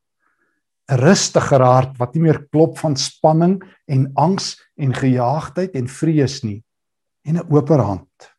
rustiger 0.88 1.60
hart 1.60 1.98
wat 2.00 2.14
nie 2.14 2.24
meer 2.24 2.40
klop 2.48 2.78
van 2.80 2.96
spanning 2.96 3.58
en 3.86 4.08
angs 4.16 4.54
en 4.80 4.94
gejaagdheid 4.96 5.76
en 5.76 5.88
vrees 5.88 6.40
nie 6.44 6.62
en 7.28 7.36
'n 7.36 7.46
oop 7.52 7.68
hand. 7.68 8.32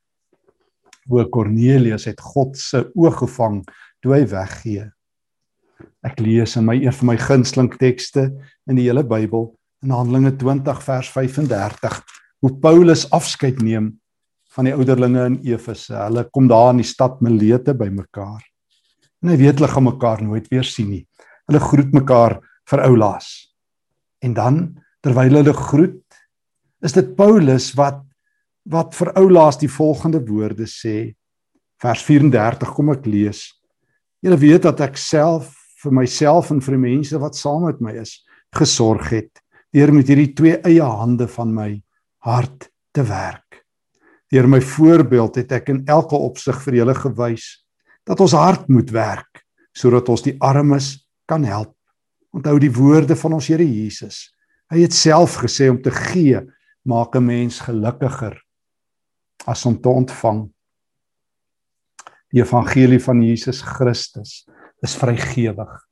O 1.09 1.25
Cornelius 1.29 2.05
het 2.05 2.21
God 2.21 2.57
se 2.57 2.91
oog 2.95 3.17
gevang 3.17 3.63
toe 4.01 4.13
hy 4.13 4.25
weggee. 4.25 4.91
Ek 6.03 6.19
lees 6.19 6.55
in 6.55 6.65
my 6.65 6.75
een 6.75 6.93
van 6.93 7.07
my 7.07 7.17
gunsteling 7.17 7.77
tekste 7.77 8.31
in 8.67 8.75
die 8.75 8.85
hele 8.85 9.03
Bybel 9.03 9.55
in 9.83 9.91
Handelinge 9.91 10.31
20 10.37 10.83
vers 10.83 11.09
35 11.09 12.03
hoe 12.39 12.53
Paulus 12.59 13.09
afskeid 13.11 13.61
neem 13.61 13.99
van 14.55 14.65
die 14.65 14.73
ouderlinge 14.73 15.25
in 15.25 15.39
Efese. 15.43 15.95
Hulle 15.95 16.25
kom 16.31 16.47
daar 16.47 16.71
in 16.73 16.81
die 16.81 16.87
stad 16.87 17.21
Milete 17.21 17.73
bymekaar. 17.73 18.41
En 19.21 19.29
hy 19.29 19.37
weet 19.37 19.59
hulle 19.59 19.71
gaan 19.71 19.83
mekaar 19.83 20.23
nooit 20.23 20.47
weer 20.47 20.63
sien 20.63 20.89
nie. 20.89 21.05
Hulle 21.49 21.61
groet 21.63 21.95
mekaar 21.97 22.37
vir 22.69 22.83
oulaas. 22.85 23.29
En 24.21 24.35
dan 24.37 24.59
terwyl 25.01 25.39
hulle 25.39 25.53
groet, 25.57 26.05
is 26.85 26.93
dit 26.93 27.15
Paulus 27.17 27.73
wat 27.79 28.05
wat 28.69 28.93
vir 28.93 29.09
oulaas 29.17 29.57
die 29.57 29.71
volgende 29.71 30.19
woorde 30.21 30.67
sê. 30.69 31.15
Vers 31.81 32.03
34 32.05 32.69
kom 32.75 32.91
ek 32.93 33.07
lees. 33.09 33.47
Julle 34.21 34.37
weet 34.37 34.67
dat 34.67 34.83
ek 34.85 34.99
self 34.99 35.55
vir 35.81 35.95
myself 35.95 36.51
en 36.53 36.59
vir 36.61 36.75
die 36.75 36.83
mense 36.83 37.21
wat 37.23 37.39
saam 37.39 37.65
met 37.65 37.79
my 37.81 37.95
is, 37.97 38.19
gesorg 38.53 39.09
het 39.15 39.41
deur 39.73 39.93
met 39.93 40.09
hierdie 40.09 40.33
twee 40.37 40.57
eie 40.65 40.85
hande 40.85 41.27
van 41.29 41.51
my 41.53 41.69
hart 42.25 42.69
te 42.93 43.03
werk. 43.05 43.63
Deur 44.29 44.49
my 44.49 44.61
voorbeeld 44.61 45.41
het 45.41 45.53
ek 45.57 45.69
in 45.73 45.83
elke 45.89 46.17
opsig 46.17 46.57
vir 46.65 46.81
julle 46.81 46.95
gewys 46.97 47.51
dat 48.05 48.21
ons 48.21 48.37
hart 48.37 48.69
moet 48.69 48.89
werk 48.93 49.45
sodat 49.77 50.09
ons 50.09 50.25
die 50.25 50.35
armes 50.41 50.91
kan 51.29 51.45
help. 51.45 51.75
Onthou 52.33 52.57
die 52.61 52.73
woorde 52.73 53.15
van 53.17 53.37
ons 53.37 53.49
Here 53.49 53.65
Jesus. 53.65 54.29
Hy 54.69 54.83
het 54.83 54.93
self 54.93 55.39
gesê 55.41 55.69
om 55.69 55.79
te 55.81 55.93
gee 55.93 56.41
maak 56.85 57.15
'n 57.15 57.25
mens 57.25 57.59
gelukkiger 57.59 58.37
as 59.45 59.65
om 59.65 59.81
te 59.81 59.89
ontvang. 59.89 60.49
Die 62.31 62.41
evangelie 62.41 63.01
van 63.01 63.21
Jesus 63.23 63.61
Christus 63.61 64.45
is 64.81 64.95
vrygewig 64.95 65.88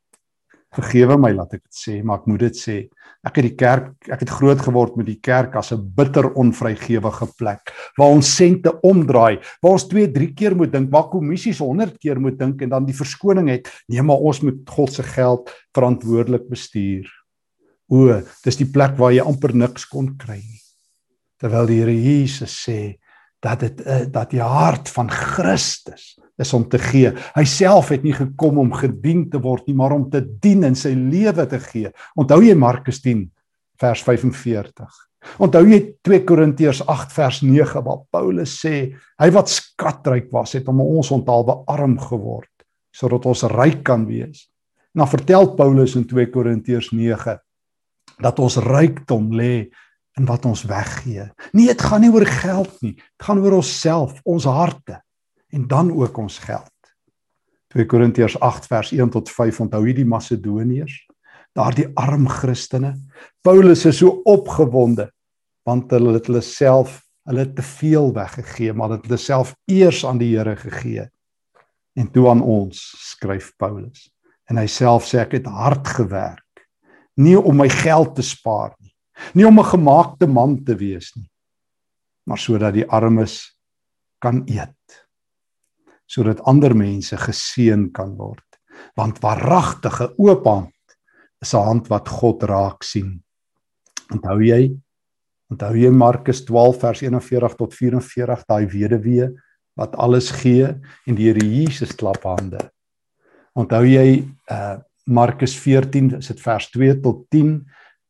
vergewe 0.75 1.17
my 1.19 1.31
laat 1.35 1.53
ek 1.57 1.63
dit 1.63 1.77
sê, 1.79 1.97
maar 2.03 2.21
ek 2.21 2.27
moet 2.29 2.43
dit 2.47 2.59
sê. 2.59 2.77
Ek 3.25 3.39
het 3.39 3.47
die 3.47 3.55
kerk, 3.59 3.93
ek 4.11 4.21
het 4.23 4.31
groot 4.31 4.59
geword 4.61 4.97
met 4.99 5.07
die 5.07 5.19
kerk 5.23 5.55
as 5.55 5.71
'n 5.71 5.81
bitter 5.95 6.29
onvrygewige 6.35 7.27
plek 7.37 7.73
waar 7.97 8.13
ons 8.13 8.35
sente 8.35 8.71
omdraai, 8.83 9.39
waar 9.61 9.71
ons 9.71 9.87
2, 9.87 10.11
3 10.11 10.33
keer 10.33 10.55
moet 10.55 10.71
dink, 10.71 10.91
waar 10.91 11.09
kommissies 11.09 11.59
100 11.59 11.97
keer 11.97 12.19
moet 12.19 12.37
dink 12.37 12.61
en 12.61 12.69
dan 12.69 12.85
die 12.85 12.95
verskoning 12.95 13.49
het, 13.49 13.67
nee, 13.87 14.01
maar 14.01 14.17
ons 14.17 14.41
moet 14.41 14.69
God 14.69 14.93
se 14.93 15.03
geld 15.03 15.49
verantwoordelik 15.73 16.47
bestuur. 16.49 17.07
O, 17.89 18.21
dis 18.43 18.57
die 18.57 18.71
plek 18.71 18.97
waar 18.97 19.11
jy 19.11 19.23
amper 19.23 19.55
niks 19.55 19.85
kon 19.85 20.17
kry 20.17 20.37
nie. 20.37 20.61
Terwyl 21.39 21.67
die 21.67 21.79
Here 21.79 21.93
Jesus 21.93 22.65
sê 22.65 22.97
dat 23.39 23.59
dit 23.59 23.81
eh, 23.85 24.05
dat 24.09 24.31
die 24.31 24.41
hart 24.41 24.89
van 24.89 25.09
Christus 25.09 26.17
is 26.37 26.53
om 26.53 26.67
te 26.69 26.79
gee. 26.81 27.11
Hy 27.35 27.45
self 27.49 27.89
het 27.93 28.05
nie 28.05 28.13
gekom 28.15 28.59
om 28.61 28.71
gedien 28.77 29.25
te 29.31 29.41
word 29.41 29.65
nie, 29.67 29.75
maar 29.77 29.95
om 29.95 30.05
te 30.11 30.21
dien 30.21 30.63
en 30.67 30.77
sy 30.77 30.93
lewe 30.97 31.47
te 31.49 31.59
gee. 31.69 31.91
Onthou 32.19 32.39
jy 32.45 32.55
Markus 32.57 33.01
10 33.03 33.25
vers 33.81 34.03
45. 34.05 35.03
Onthou 35.41 35.63
jy 35.67 35.79
2 36.05 36.21
Korintiërs 36.27 36.83
8 36.87 37.15
vers 37.15 37.41
9 37.43 37.81
waar 37.85 38.03
Paulus 38.13 38.53
sê 38.61 38.75
hy 39.19 39.29
wat 39.33 39.51
skatryk 39.51 40.29
was 40.33 40.53
het 40.55 40.69
om 40.71 40.83
ons 40.85 41.11
onthaalbe 41.15 41.63
arm 41.67 41.97
geword 41.99 42.51
sodat 42.97 43.27
ons 43.29 43.43
ryk 43.51 43.83
kan 43.85 44.07
wees. 44.09 44.47
En 44.95 45.03
dan 45.03 45.11
vertel 45.11 45.51
Paulus 45.57 45.93
in 45.99 46.07
2 46.09 46.31
Korintiërs 46.33 46.93
9 46.95 47.35
dat 48.23 48.39
ons 48.41 48.57
rykdom 48.63 49.27
lê 49.37 49.67
in 50.17 50.25
wat 50.25 50.47
ons 50.49 50.63
weggee. 50.65 51.27
Nee, 51.53 51.67
dit 51.69 51.81
gaan 51.81 52.01
nie 52.01 52.09
oor 52.09 52.25
geld 52.25 52.73
nie. 52.81 52.95
Dit 52.97 53.27
gaan 53.27 53.43
oor 53.43 53.59
onsself, 53.59 54.17
ons 54.25 54.47
harte 54.49 54.97
en 55.53 55.67
dan 55.67 55.91
ook 55.91 56.17
ons 56.17 56.39
geld. 56.39 56.71
2 57.67 57.85
Korintiërs 57.85 58.39
8 58.39 58.67
vers 58.67 58.91
1 58.91 59.09
tot 59.09 59.29
5 59.29 59.59
onthou 59.67 59.83
jy 59.87 59.93
die 59.99 60.07
Macedoniërs? 60.07 60.95
Daardie 61.57 61.87
arm 61.99 62.27
Christene. 62.29 62.93
Paulus 63.41 63.85
is 63.85 63.99
so 63.99 64.21
opgewonde 64.25 65.09
want 65.67 65.91
hulle 65.91 66.13
het 66.15 66.29
hulle 66.29 66.41
self 66.45 67.01
hulle 67.27 67.43
te 67.51 67.63
veel 67.75 68.13
weggegee, 68.15 68.71
maar 68.71 68.93
het 68.95 69.03
hulle 69.03 69.19
self 69.19 69.49
eers 69.67 70.05
aan 70.07 70.19
die 70.21 70.29
Here 70.31 70.55
gegee. 70.55 71.09
En 71.99 72.07
toe 72.11 72.29
aan 72.31 72.39
ons 72.39 72.79
skryf 73.03 73.49
Paulus. 73.59 74.05
En 74.47 74.55
hy 74.61 74.63
self 74.71 75.09
sê 75.09 75.19
ek 75.25 75.35
het 75.35 75.49
hard 75.51 75.89
gewerk, 75.91 76.63
nie 77.19 77.35
om 77.35 77.57
my 77.59 77.67
geld 77.67 78.15
te 78.15 78.23
spaar 78.23 78.77
nie, 78.79 78.93
nie 79.35 79.47
om 79.47 79.59
'n 79.59 79.71
gemaakte 79.73 80.27
man 80.27 80.63
te 80.63 80.75
wees 80.75 81.11
nie, 81.15 81.27
maar 82.23 82.39
sodat 82.39 82.73
die 82.73 82.87
armes 82.87 83.57
kan 84.21 84.45
eet 84.47 85.06
sodat 86.17 86.41
ander 86.49 86.73
mense 86.73 87.17
geseën 87.17 87.91
kan 87.93 88.15
word. 88.17 88.45
Want 88.97 89.21
waaragtige 89.21 90.11
oop 90.17 90.45
hand 90.45 90.97
is 91.41 91.53
'n 91.53 91.63
hand 91.63 91.87
wat 91.89 92.09
God 92.09 92.43
raak 92.43 92.83
sien. 92.83 93.21
Onthou 94.11 94.41
jy? 94.41 94.73
Onthou 95.51 95.75
jy 95.75 95.91
Markus 95.91 96.43
12 96.45 96.79
vers 96.79 97.01
41 97.01 97.55
tot 97.55 97.73
44 97.73 98.43
daai 98.47 98.65
weduwee 98.65 99.29
wat 99.77 99.95
alles 99.95 100.31
gee 100.31 100.65
en 101.07 101.15
die 101.15 101.29
Here 101.29 101.45
Jesus 101.45 101.95
klap 101.95 102.23
hande. 102.23 102.69
Onthou 103.55 103.85
jy 103.85 104.25
uh 104.51 104.77
Markus 105.07 105.53
14 105.55 106.17
is 106.17 106.27
dit 106.27 106.41
vers 106.43 106.65
2 106.73 106.99
tot 106.99 107.29
10 107.31 107.61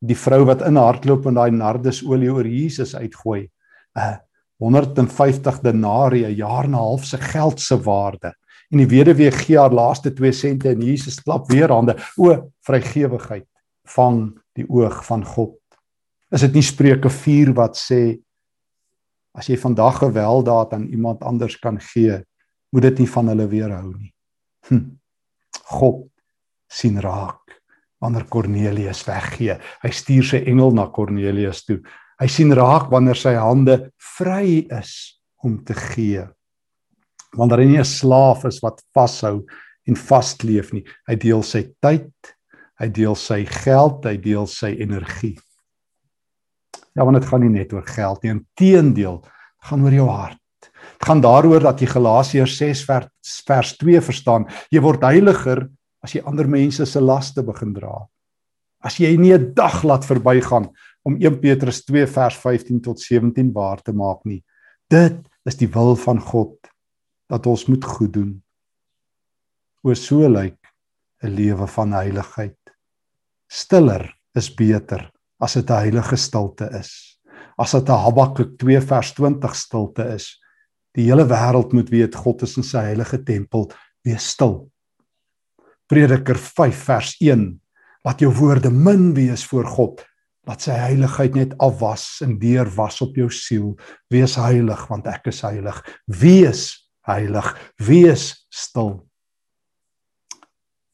die 0.02 0.16
vrou 0.18 0.44
wat 0.48 0.64
in 0.66 0.74
hardloop 0.74 1.28
en 1.30 1.36
daai 1.38 1.50
nardesolie 1.54 2.30
oor 2.32 2.46
Jesus 2.46 2.94
uitgooi 2.94 3.46
'n 3.94 4.18
150 4.58 5.60
denarii, 5.62 6.24
'n 6.24 6.34
jaar 6.34 6.64
en 6.64 6.70
'n 6.70 6.74
half 6.74 7.04
se 7.04 7.18
geld 7.18 7.60
se 7.60 7.80
waarde. 7.82 8.34
En 8.70 8.78
die 8.78 8.86
weduwee 8.86 9.30
gee 9.30 9.58
haar 9.58 9.72
laaste 9.72 10.12
2 10.12 10.32
sente 10.32 10.68
en 10.68 10.80
Jesus 10.80 11.22
klap 11.22 11.48
weer 11.50 11.70
hande. 11.72 11.96
O, 12.16 12.50
vrygewigheid 12.60 13.46
vang 13.84 14.40
die 14.52 14.66
oog 14.68 15.04
van 15.06 15.24
God. 15.24 15.56
Is 16.30 16.40
dit 16.40 16.52
nie 16.52 16.62
Spreuke 16.62 17.10
4 17.10 17.54
wat 17.56 17.76
sê 17.76 18.18
as 19.38 19.46
jy 19.48 19.56
vandag 19.56 19.98
gewelddaad 20.02 20.72
aan 20.72 20.88
iemand 20.90 21.22
anders 21.22 21.56
kan 21.62 21.78
gee, 21.80 22.18
moet 22.74 22.82
dit 22.82 22.98
nie 22.98 23.10
van 23.10 23.28
hulle 23.28 23.46
weerhou 23.48 23.92
nie. 23.94 24.12
Hm. 24.68 24.98
God 25.78 26.08
sien 26.68 27.00
raak 27.00 27.60
wanneer 28.02 28.26
Kornelius 28.30 29.04
weggee. 29.08 29.56
Hy 29.82 29.90
stuur 29.94 30.26
sy 30.26 30.42
engel 30.50 30.74
na 30.76 30.86
Kornelius 30.94 31.64
toe. 31.66 31.80
Hy 32.18 32.26
sien 32.26 32.50
raak 32.54 32.90
wanneer 32.90 33.18
sy 33.18 33.36
hande 33.38 33.92
vry 34.16 34.66
is 34.74 35.20
om 35.46 35.58
te 35.64 35.74
gee. 35.74 36.24
Wanneer 37.38 37.62
hy 37.62 37.68
nie 37.70 37.78
'n 37.78 37.84
slaaf 37.84 38.44
is 38.44 38.60
wat 38.62 38.82
vashou 38.94 39.46
en 39.86 39.94
vaskleef 39.94 40.72
nie. 40.72 40.84
Hy 41.06 41.14
deel 41.14 41.42
sy 41.42 41.62
tyd, 41.80 42.10
hy 42.80 42.88
deel 42.88 43.14
sy 43.14 43.44
geld, 43.44 44.04
hy 44.04 44.16
deel 44.16 44.46
sy 44.46 44.74
energie. 44.80 45.38
Ja, 46.96 47.04
want 47.04 47.20
dit 47.20 47.28
gaan 47.30 47.40
nie 47.40 47.60
net 47.60 47.72
oor 47.72 47.86
geld 47.86 48.22
nie, 48.22 48.30
inteendeel, 48.34 49.22
gaan 49.62 49.84
oor 49.84 49.94
jou 49.94 50.08
hart. 50.08 50.38
Dit 50.98 51.06
gaan 51.06 51.20
daaroor 51.22 51.62
dat 51.62 51.80
jy 51.80 51.86
Galasiërs 51.86 52.56
6 52.58 52.84
vers, 52.88 53.42
vers 53.46 53.76
2 53.78 54.00
verstaan. 54.00 54.46
Jy 54.70 54.80
word 54.82 55.02
heiliger 55.06 55.68
as 56.02 56.14
jy 56.14 56.22
ander 56.26 56.48
mense 56.50 56.84
se 56.86 57.00
laste 57.00 57.42
begin 57.42 57.72
dra. 57.76 58.08
As 58.82 58.98
jy 58.98 59.16
nie 59.16 59.34
'n 59.34 59.54
dag 59.54 59.84
laat 59.84 60.04
verbygaan 60.04 60.68
om 61.08 61.16
1 61.16 61.40
Petrus 61.40 61.80
2 61.88 62.06
vers 62.12 62.36
15 62.42 62.82
tot 62.84 63.00
17 63.00 63.52
waar 63.56 63.80
te 63.80 63.94
maak 63.96 64.24
nie. 64.28 64.42
Dit 64.92 65.24
is 65.48 65.56
die 65.56 65.68
wil 65.72 65.94
van 65.96 66.20
God 66.20 66.56
dat 67.32 67.46
ons 67.48 67.64
moet 67.68 67.84
goed 67.84 68.12
doen. 68.12 68.32
O 69.84 69.94
so 69.94 70.28
lyk 70.28 70.58
'n 71.22 71.32
lewe 71.34 71.66
van 71.66 71.92
heiligheid. 71.92 72.58
Stiller 73.48 74.04
is 74.36 74.50
beter 74.54 75.10
as 75.40 75.54
dit 75.54 75.70
'n 75.70 75.82
heilige 75.84 76.16
stilte 76.16 76.68
is. 76.78 77.18
As 77.58 77.72
dit 77.72 77.88
'n 77.88 78.04
Habakuk 78.04 78.58
2 78.58 78.80
vers 78.80 79.12
20 79.14 79.54
stilte 79.54 80.04
is. 80.14 80.38
Die 80.94 81.06
hele 81.10 81.24
wêreld 81.24 81.72
moet 81.72 81.90
weet 81.90 82.14
God 82.14 82.42
is 82.42 82.56
in 82.56 82.62
sy 82.62 82.78
heilige 82.78 83.22
tempel. 83.24 83.70
Wees 84.04 84.28
stil 84.28 84.70
Prediker 85.88 86.36
5 86.36 86.84
vers 86.84 87.14
1 87.24 87.44
laat 88.04 88.20
jou 88.20 88.28
woorde 88.36 88.70
min 88.70 89.14
wees 89.16 89.44
voor 89.48 89.64
God 89.66 90.04
laat 90.48 90.64
sy 90.64 90.72
heiligheid 90.72 91.34
net 91.36 91.54
afwas 91.60 92.22
en 92.24 92.38
deur 92.40 92.70
was 92.76 93.02
op 93.04 93.16
jou 93.16 93.28
siel. 93.30 93.74
Wees 94.12 94.38
heilig 94.40 94.86
want 94.88 95.06
ek 95.06 95.28
is 95.28 95.42
heilig. 95.44 95.82
Wees 96.06 96.62
heilig. 97.08 97.52
Wees 97.76 98.46
stil. 98.48 99.04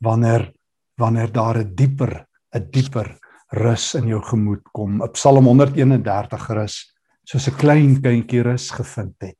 Wanneer 0.03 0.51
wanneer 0.99 1.33
daar 1.33 1.59
'n 1.59 1.75
dieper 1.75 2.27
'n 2.55 2.71
dieper 2.71 3.19
rus 3.51 3.95
in 3.95 4.09
jou 4.09 4.23
gemoed 4.23 4.63
kom. 4.73 5.01
Op 5.01 5.13
Psalm 5.13 5.45
131 5.45 6.49
rus 6.49 6.95
soos 7.25 7.49
'n 7.49 7.57
klein 7.57 8.03
kindjie 8.03 8.43
rus 8.43 8.71
gevind 8.71 9.17
het 9.23 9.39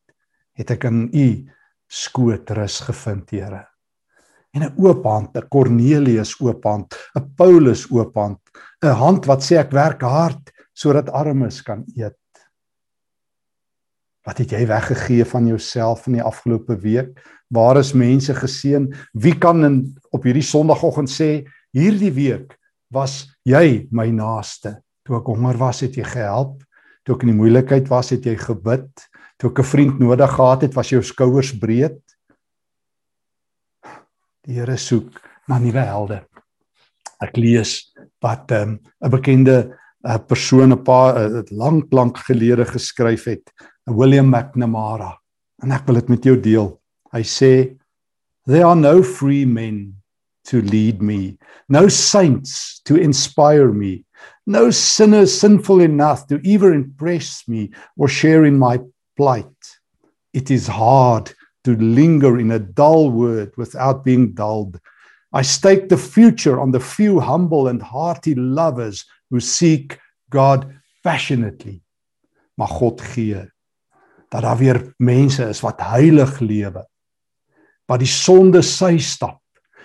het 0.55 0.71
ek 0.71 0.85
in 0.85 1.11
u 1.13 1.51
skoot 1.89 2.51
rus 2.51 2.81
gevind 2.81 3.31
Here 3.31 3.74
en 4.55 4.63
'n 4.63 4.75
oop 4.79 5.05
hand, 5.05 5.37
'n 5.37 5.49
Cornelius 5.49 6.41
oop 6.41 6.65
hand, 6.65 6.95
'n 7.19 7.35
Paulus 7.37 7.91
oop 7.91 8.15
hand, 8.15 8.39
'n 8.83 8.95
hand 8.95 9.27
wat 9.27 9.43
sê 9.43 9.59
ek 9.59 9.73
werk 9.73 10.03
hard 10.03 10.53
sodat 10.73 11.11
armes 11.11 11.63
kan 11.63 11.85
eet. 11.97 12.19
Wat 14.25 14.39
het 14.39 14.51
jy 14.51 14.67
weggegee 14.67 15.25
van 15.25 15.47
jouself 15.47 16.07
in 16.07 16.19
die 16.19 16.23
afgelope 16.23 16.77
week? 16.81 17.21
Waar 17.53 17.77
is 17.77 17.93
mense 17.93 18.35
geseën? 18.35 18.89
Wie 19.13 19.39
kan 19.39 19.65
in, 19.65 19.97
op 20.11 20.25
hierdie 20.25 20.43
Sondagoggend 20.43 21.11
sê 21.11 21.45
hierdie 21.77 22.13
week 22.13 22.57
was 22.91 23.29
jy 23.45 23.87
my 23.91 24.09
naaste? 24.11 24.81
Toe 25.05 25.19
ek 25.19 25.29
honger 25.29 25.59
was, 25.61 25.83
het 25.85 25.97
jy 25.97 26.05
gehelp. 26.05 26.63
Toe 27.05 27.15
ek 27.17 27.23
in 27.27 27.35
die 27.35 27.37
moeilikheid 27.37 27.91
was, 27.93 28.11
het 28.11 28.25
jy 28.25 28.37
gebid. 28.41 28.89
Toe 29.39 29.51
ek 29.51 29.59
'n 29.59 29.71
vriend 29.73 30.01
nodig 30.01 30.31
gehad 30.31 30.63
het, 30.63 30.75
was 30.75 30.89
jou 30.89 31.03
skouers 31.03 31.53
breed. 31.53 32.01
Die 34.45 34.59
Here 34.59 34.77
soek 34.77 35.17
na 35.49 35.59
nuwe 35.61 35.81
helde. 35.81 36.21
Ek 37.25 37.37
lees 37.41 37.79
wat 38.25 38.53
ehm, 38.53 38.77
'n 38.77 39.07
um, 39.07 39.11
bekende 39.11 39.57
uh, 40.05 40.19
persoon 40.19 40.73
'n 40.73 40.85
paar 40.85 41.17
uh, 41.17 41.43
lank 41.51 41.93
lank 41.93 42.19
gelede 42.29 42.65
geskryf 42.65 43.25
het, 43.25 43.53
William 43.87 44.29
McNamara. 44.29 45.17
En 45.63 45.73
ek 45.73 45.87
wil 45.87 46.01
dit 46.01 46.09
met 46.09 46.25
jou 46.25 46.37
deel. 46.37 46.81
Hy 47.13 47.23
sê 47.23 47.77
there 48.47 48.67
are 48.67 48.77
no 48.77 49.03
free 49.03 49.47
men 49.47 49.97
to 50.45 50.61
lead 50.61 51.01
me, 51.01 51.39
no 51.69 51.89
saints 51.89 52.83
to 52.85 52.97
inspire 52.97 53.73
me, 53.73 54.05
no 54.47 54.71
sinners 54.71 55.33
sinful 55.33 55.81
enough 55.81 56.27
to 56.29 56.37
even 56.45 56.75
impress 56.75 57.49
me 57.49 57.71
or 57.97 58.09
share 58.09 58.45
in 58.45 58.59
my 58.59 58.79
plight. 59.17 59.81
It 60.35 60.51
is 60.51 60.67
hard 60.67 61.33
to 61.65 61.77
linger 61.77 62.39
in 62.39 62.53
a 62.53 62.59
dull 62.59 63.11
word 63.11 63.53
without 63.57 64.05
being 64.05 64.35
dulled. 64.35 64.79
I 65.33 65.43
stake 65.43 65.89
the 65.89 65.97
future 65.97 66.61
on 66.61 66.71
the 66.71 66.81
few 66.81 67.21
humble 67.21 67.69
and 67.69 67.83
hearty 67.83 68.35
lovers 68.35 69.05
who 69.31 69.41
seek 69.41 69.99
God 70.31 70.71
passionately. 71.03 71.83
Mag 72.57 72.69
God 72.69 73.01
gee 73.01 73.49
dat 74.35 74.43
daar 74.43 74.59
weer 74.59 74.81
mense 74.99 75.45
is 75.47 75.61
wat 75.63 75.79
heilig 75.79 76.41
lewe. 76.43 76.83
Wat 77.87 78.01
die 78.03 78.11
sonde 78.11 78.65
sy 78.67 78.97
stap, 78.99 79.39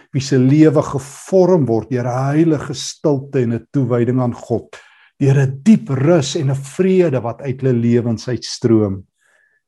wie 0.09 0.23
se 0.25 0.39
lewe 0.41 0.81
gevorm 0.81 1.67
word 1.69 1.91
deur 1.93 2.07
'n 2.07 2.23
heilige 2.33 2.73
stilte 2.73 3.43
en 3.43 3.53
'n 3.53 3.67
toewyding 3.71 4.19
aan 4.19 4.33
God, 4.33 4.73
deur 5.19 5.37
'n 5.37 5.61
diep 5.61 5.89
rus 5.89 6.35
en 6.35 6.49
'n 6.49 6.55
vrede 6.55 7.21
wat 7.21 7.41
uit 7.41 7.61
hulle 7.61 7.73
lewens 7.73 8.27
uitstroom 8.27 9.05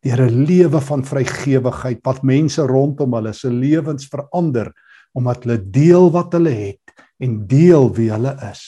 deur 0.02 0.22
'n 0.26 0.46
lewe 0.46 0.82
van 0.82 1.04
vrygewigheid 1.06 2.00
wat 2.04 2.24
mense 2.24 2.62
rondom 2.62 3.14
hulle 3.14 3.34
se 3.34 3.50
lewens 3.50 4.08
verander 4.08 4.74
omdat 5.14 5.44
hulle 5.44 5.60
deel 5.72 6.12
wat 6.12 6.34
hulle 6.34 6.50
het 6.50 6.94
en 7.20 7.48
deel 7.48 7.94
wie 7.94 8.10
hulle 8.12 8.34
is. 8.52 8.64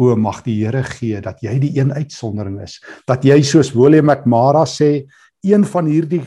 O 0.00 0.16
mag 0.16 0.42
die 0.42 0.64
Here 0.64 0.82
gee 0.82 1.20
dat 1.20 1.40
jy 1.44 1.58
die 1.58 1.78
een 1.78 1.92
uitsondering 1.92 2.60
is, 2.60 2.80
dat 3.06 3.24
jy 3.24 3.42
soos 3.42 3.74
William 3.76 4.06
McMara 4.06 4.64
sê, 4.64 5.06
een 5.44 5.64
van 5.64 5.86
hierdie 5.86 6.24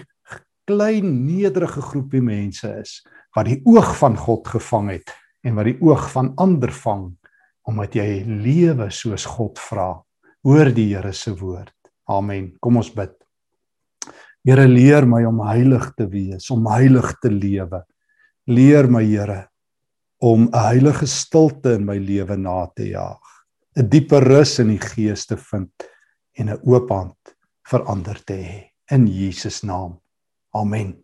klein 0.65 1.25
nederige 1.25 1.81
groepie 1.81 2.21
mense 2.21 2.69
is 2.81 3.01
wat 3.35 3.49
die 3.49 3.59
oog 3.65 3.95
van 3.97 4.15
God 4.17 4.47
gevang 4.47 4.91
het 4.93 5.11
en 5.43 5.57
wat 5.57 5.67
die 5.67 5.77
oog 5.81 6.05
van 6.13 6.31
ander 6.37 6.71
vang 6.71 7.11
omdat 7.67 7.95
jy 7.95 8.23
lewe 8.27 8.89
soos 8.91 9.25
God 9.25 9.59
vra. 9.59 9.95
Hoor 10.43 10.71
die 10.75 10.89
Here 10.91 11.13
se 11.15 11.31
woord. 11.39 11.71
Amen. 12.11 12.51
Kom 12.59 12.77
ons 12.77 12.91
bid. 12.91 13.22
Here 14.43 14.67
leer 14.67 15.05
my 15.07 15.23
om 15.25 15.39
heilig 15.47 15.93
te 15.95 16.07
wees, 16.11 16.49
om 16.51 16.65
heilig 16.67 17.13
te 17.23 17.31
lewe. 17.31 17.83
Leer 18.47 18.89
my 18.91 19.03
Here 19.03 19.47
om 20.23 20.47
'n 20.47 20.55
heilige 20.55 21.07
stilte 21.07 21.75
in 21.75 21.85
my 21.85 21.97
lewe 21.97 22.37
na 22.37 22.65
te 22.75 22.83
jaag, 22.83 23.19
'n 23.75 23.89
dieper 23.89 24.23
rus 24.23 24.59
in 24.59 24.69
die 24.69 24.79
gees 24.79 25.25
te 25.25 25.37
vind 25.37 25.71
en 26.39 26.49
'n 26.49 26.59
oop 26.63 26.89
hand 26.89 27.35
vir 27.67 27.83
ander 27.87 28.19
te 28.25 28.33
hê 28.33 28.71
in 28.91 29.07
Jesus 29.07 29.63
naam. 29.63 29.99
Amen. 30.53 31.02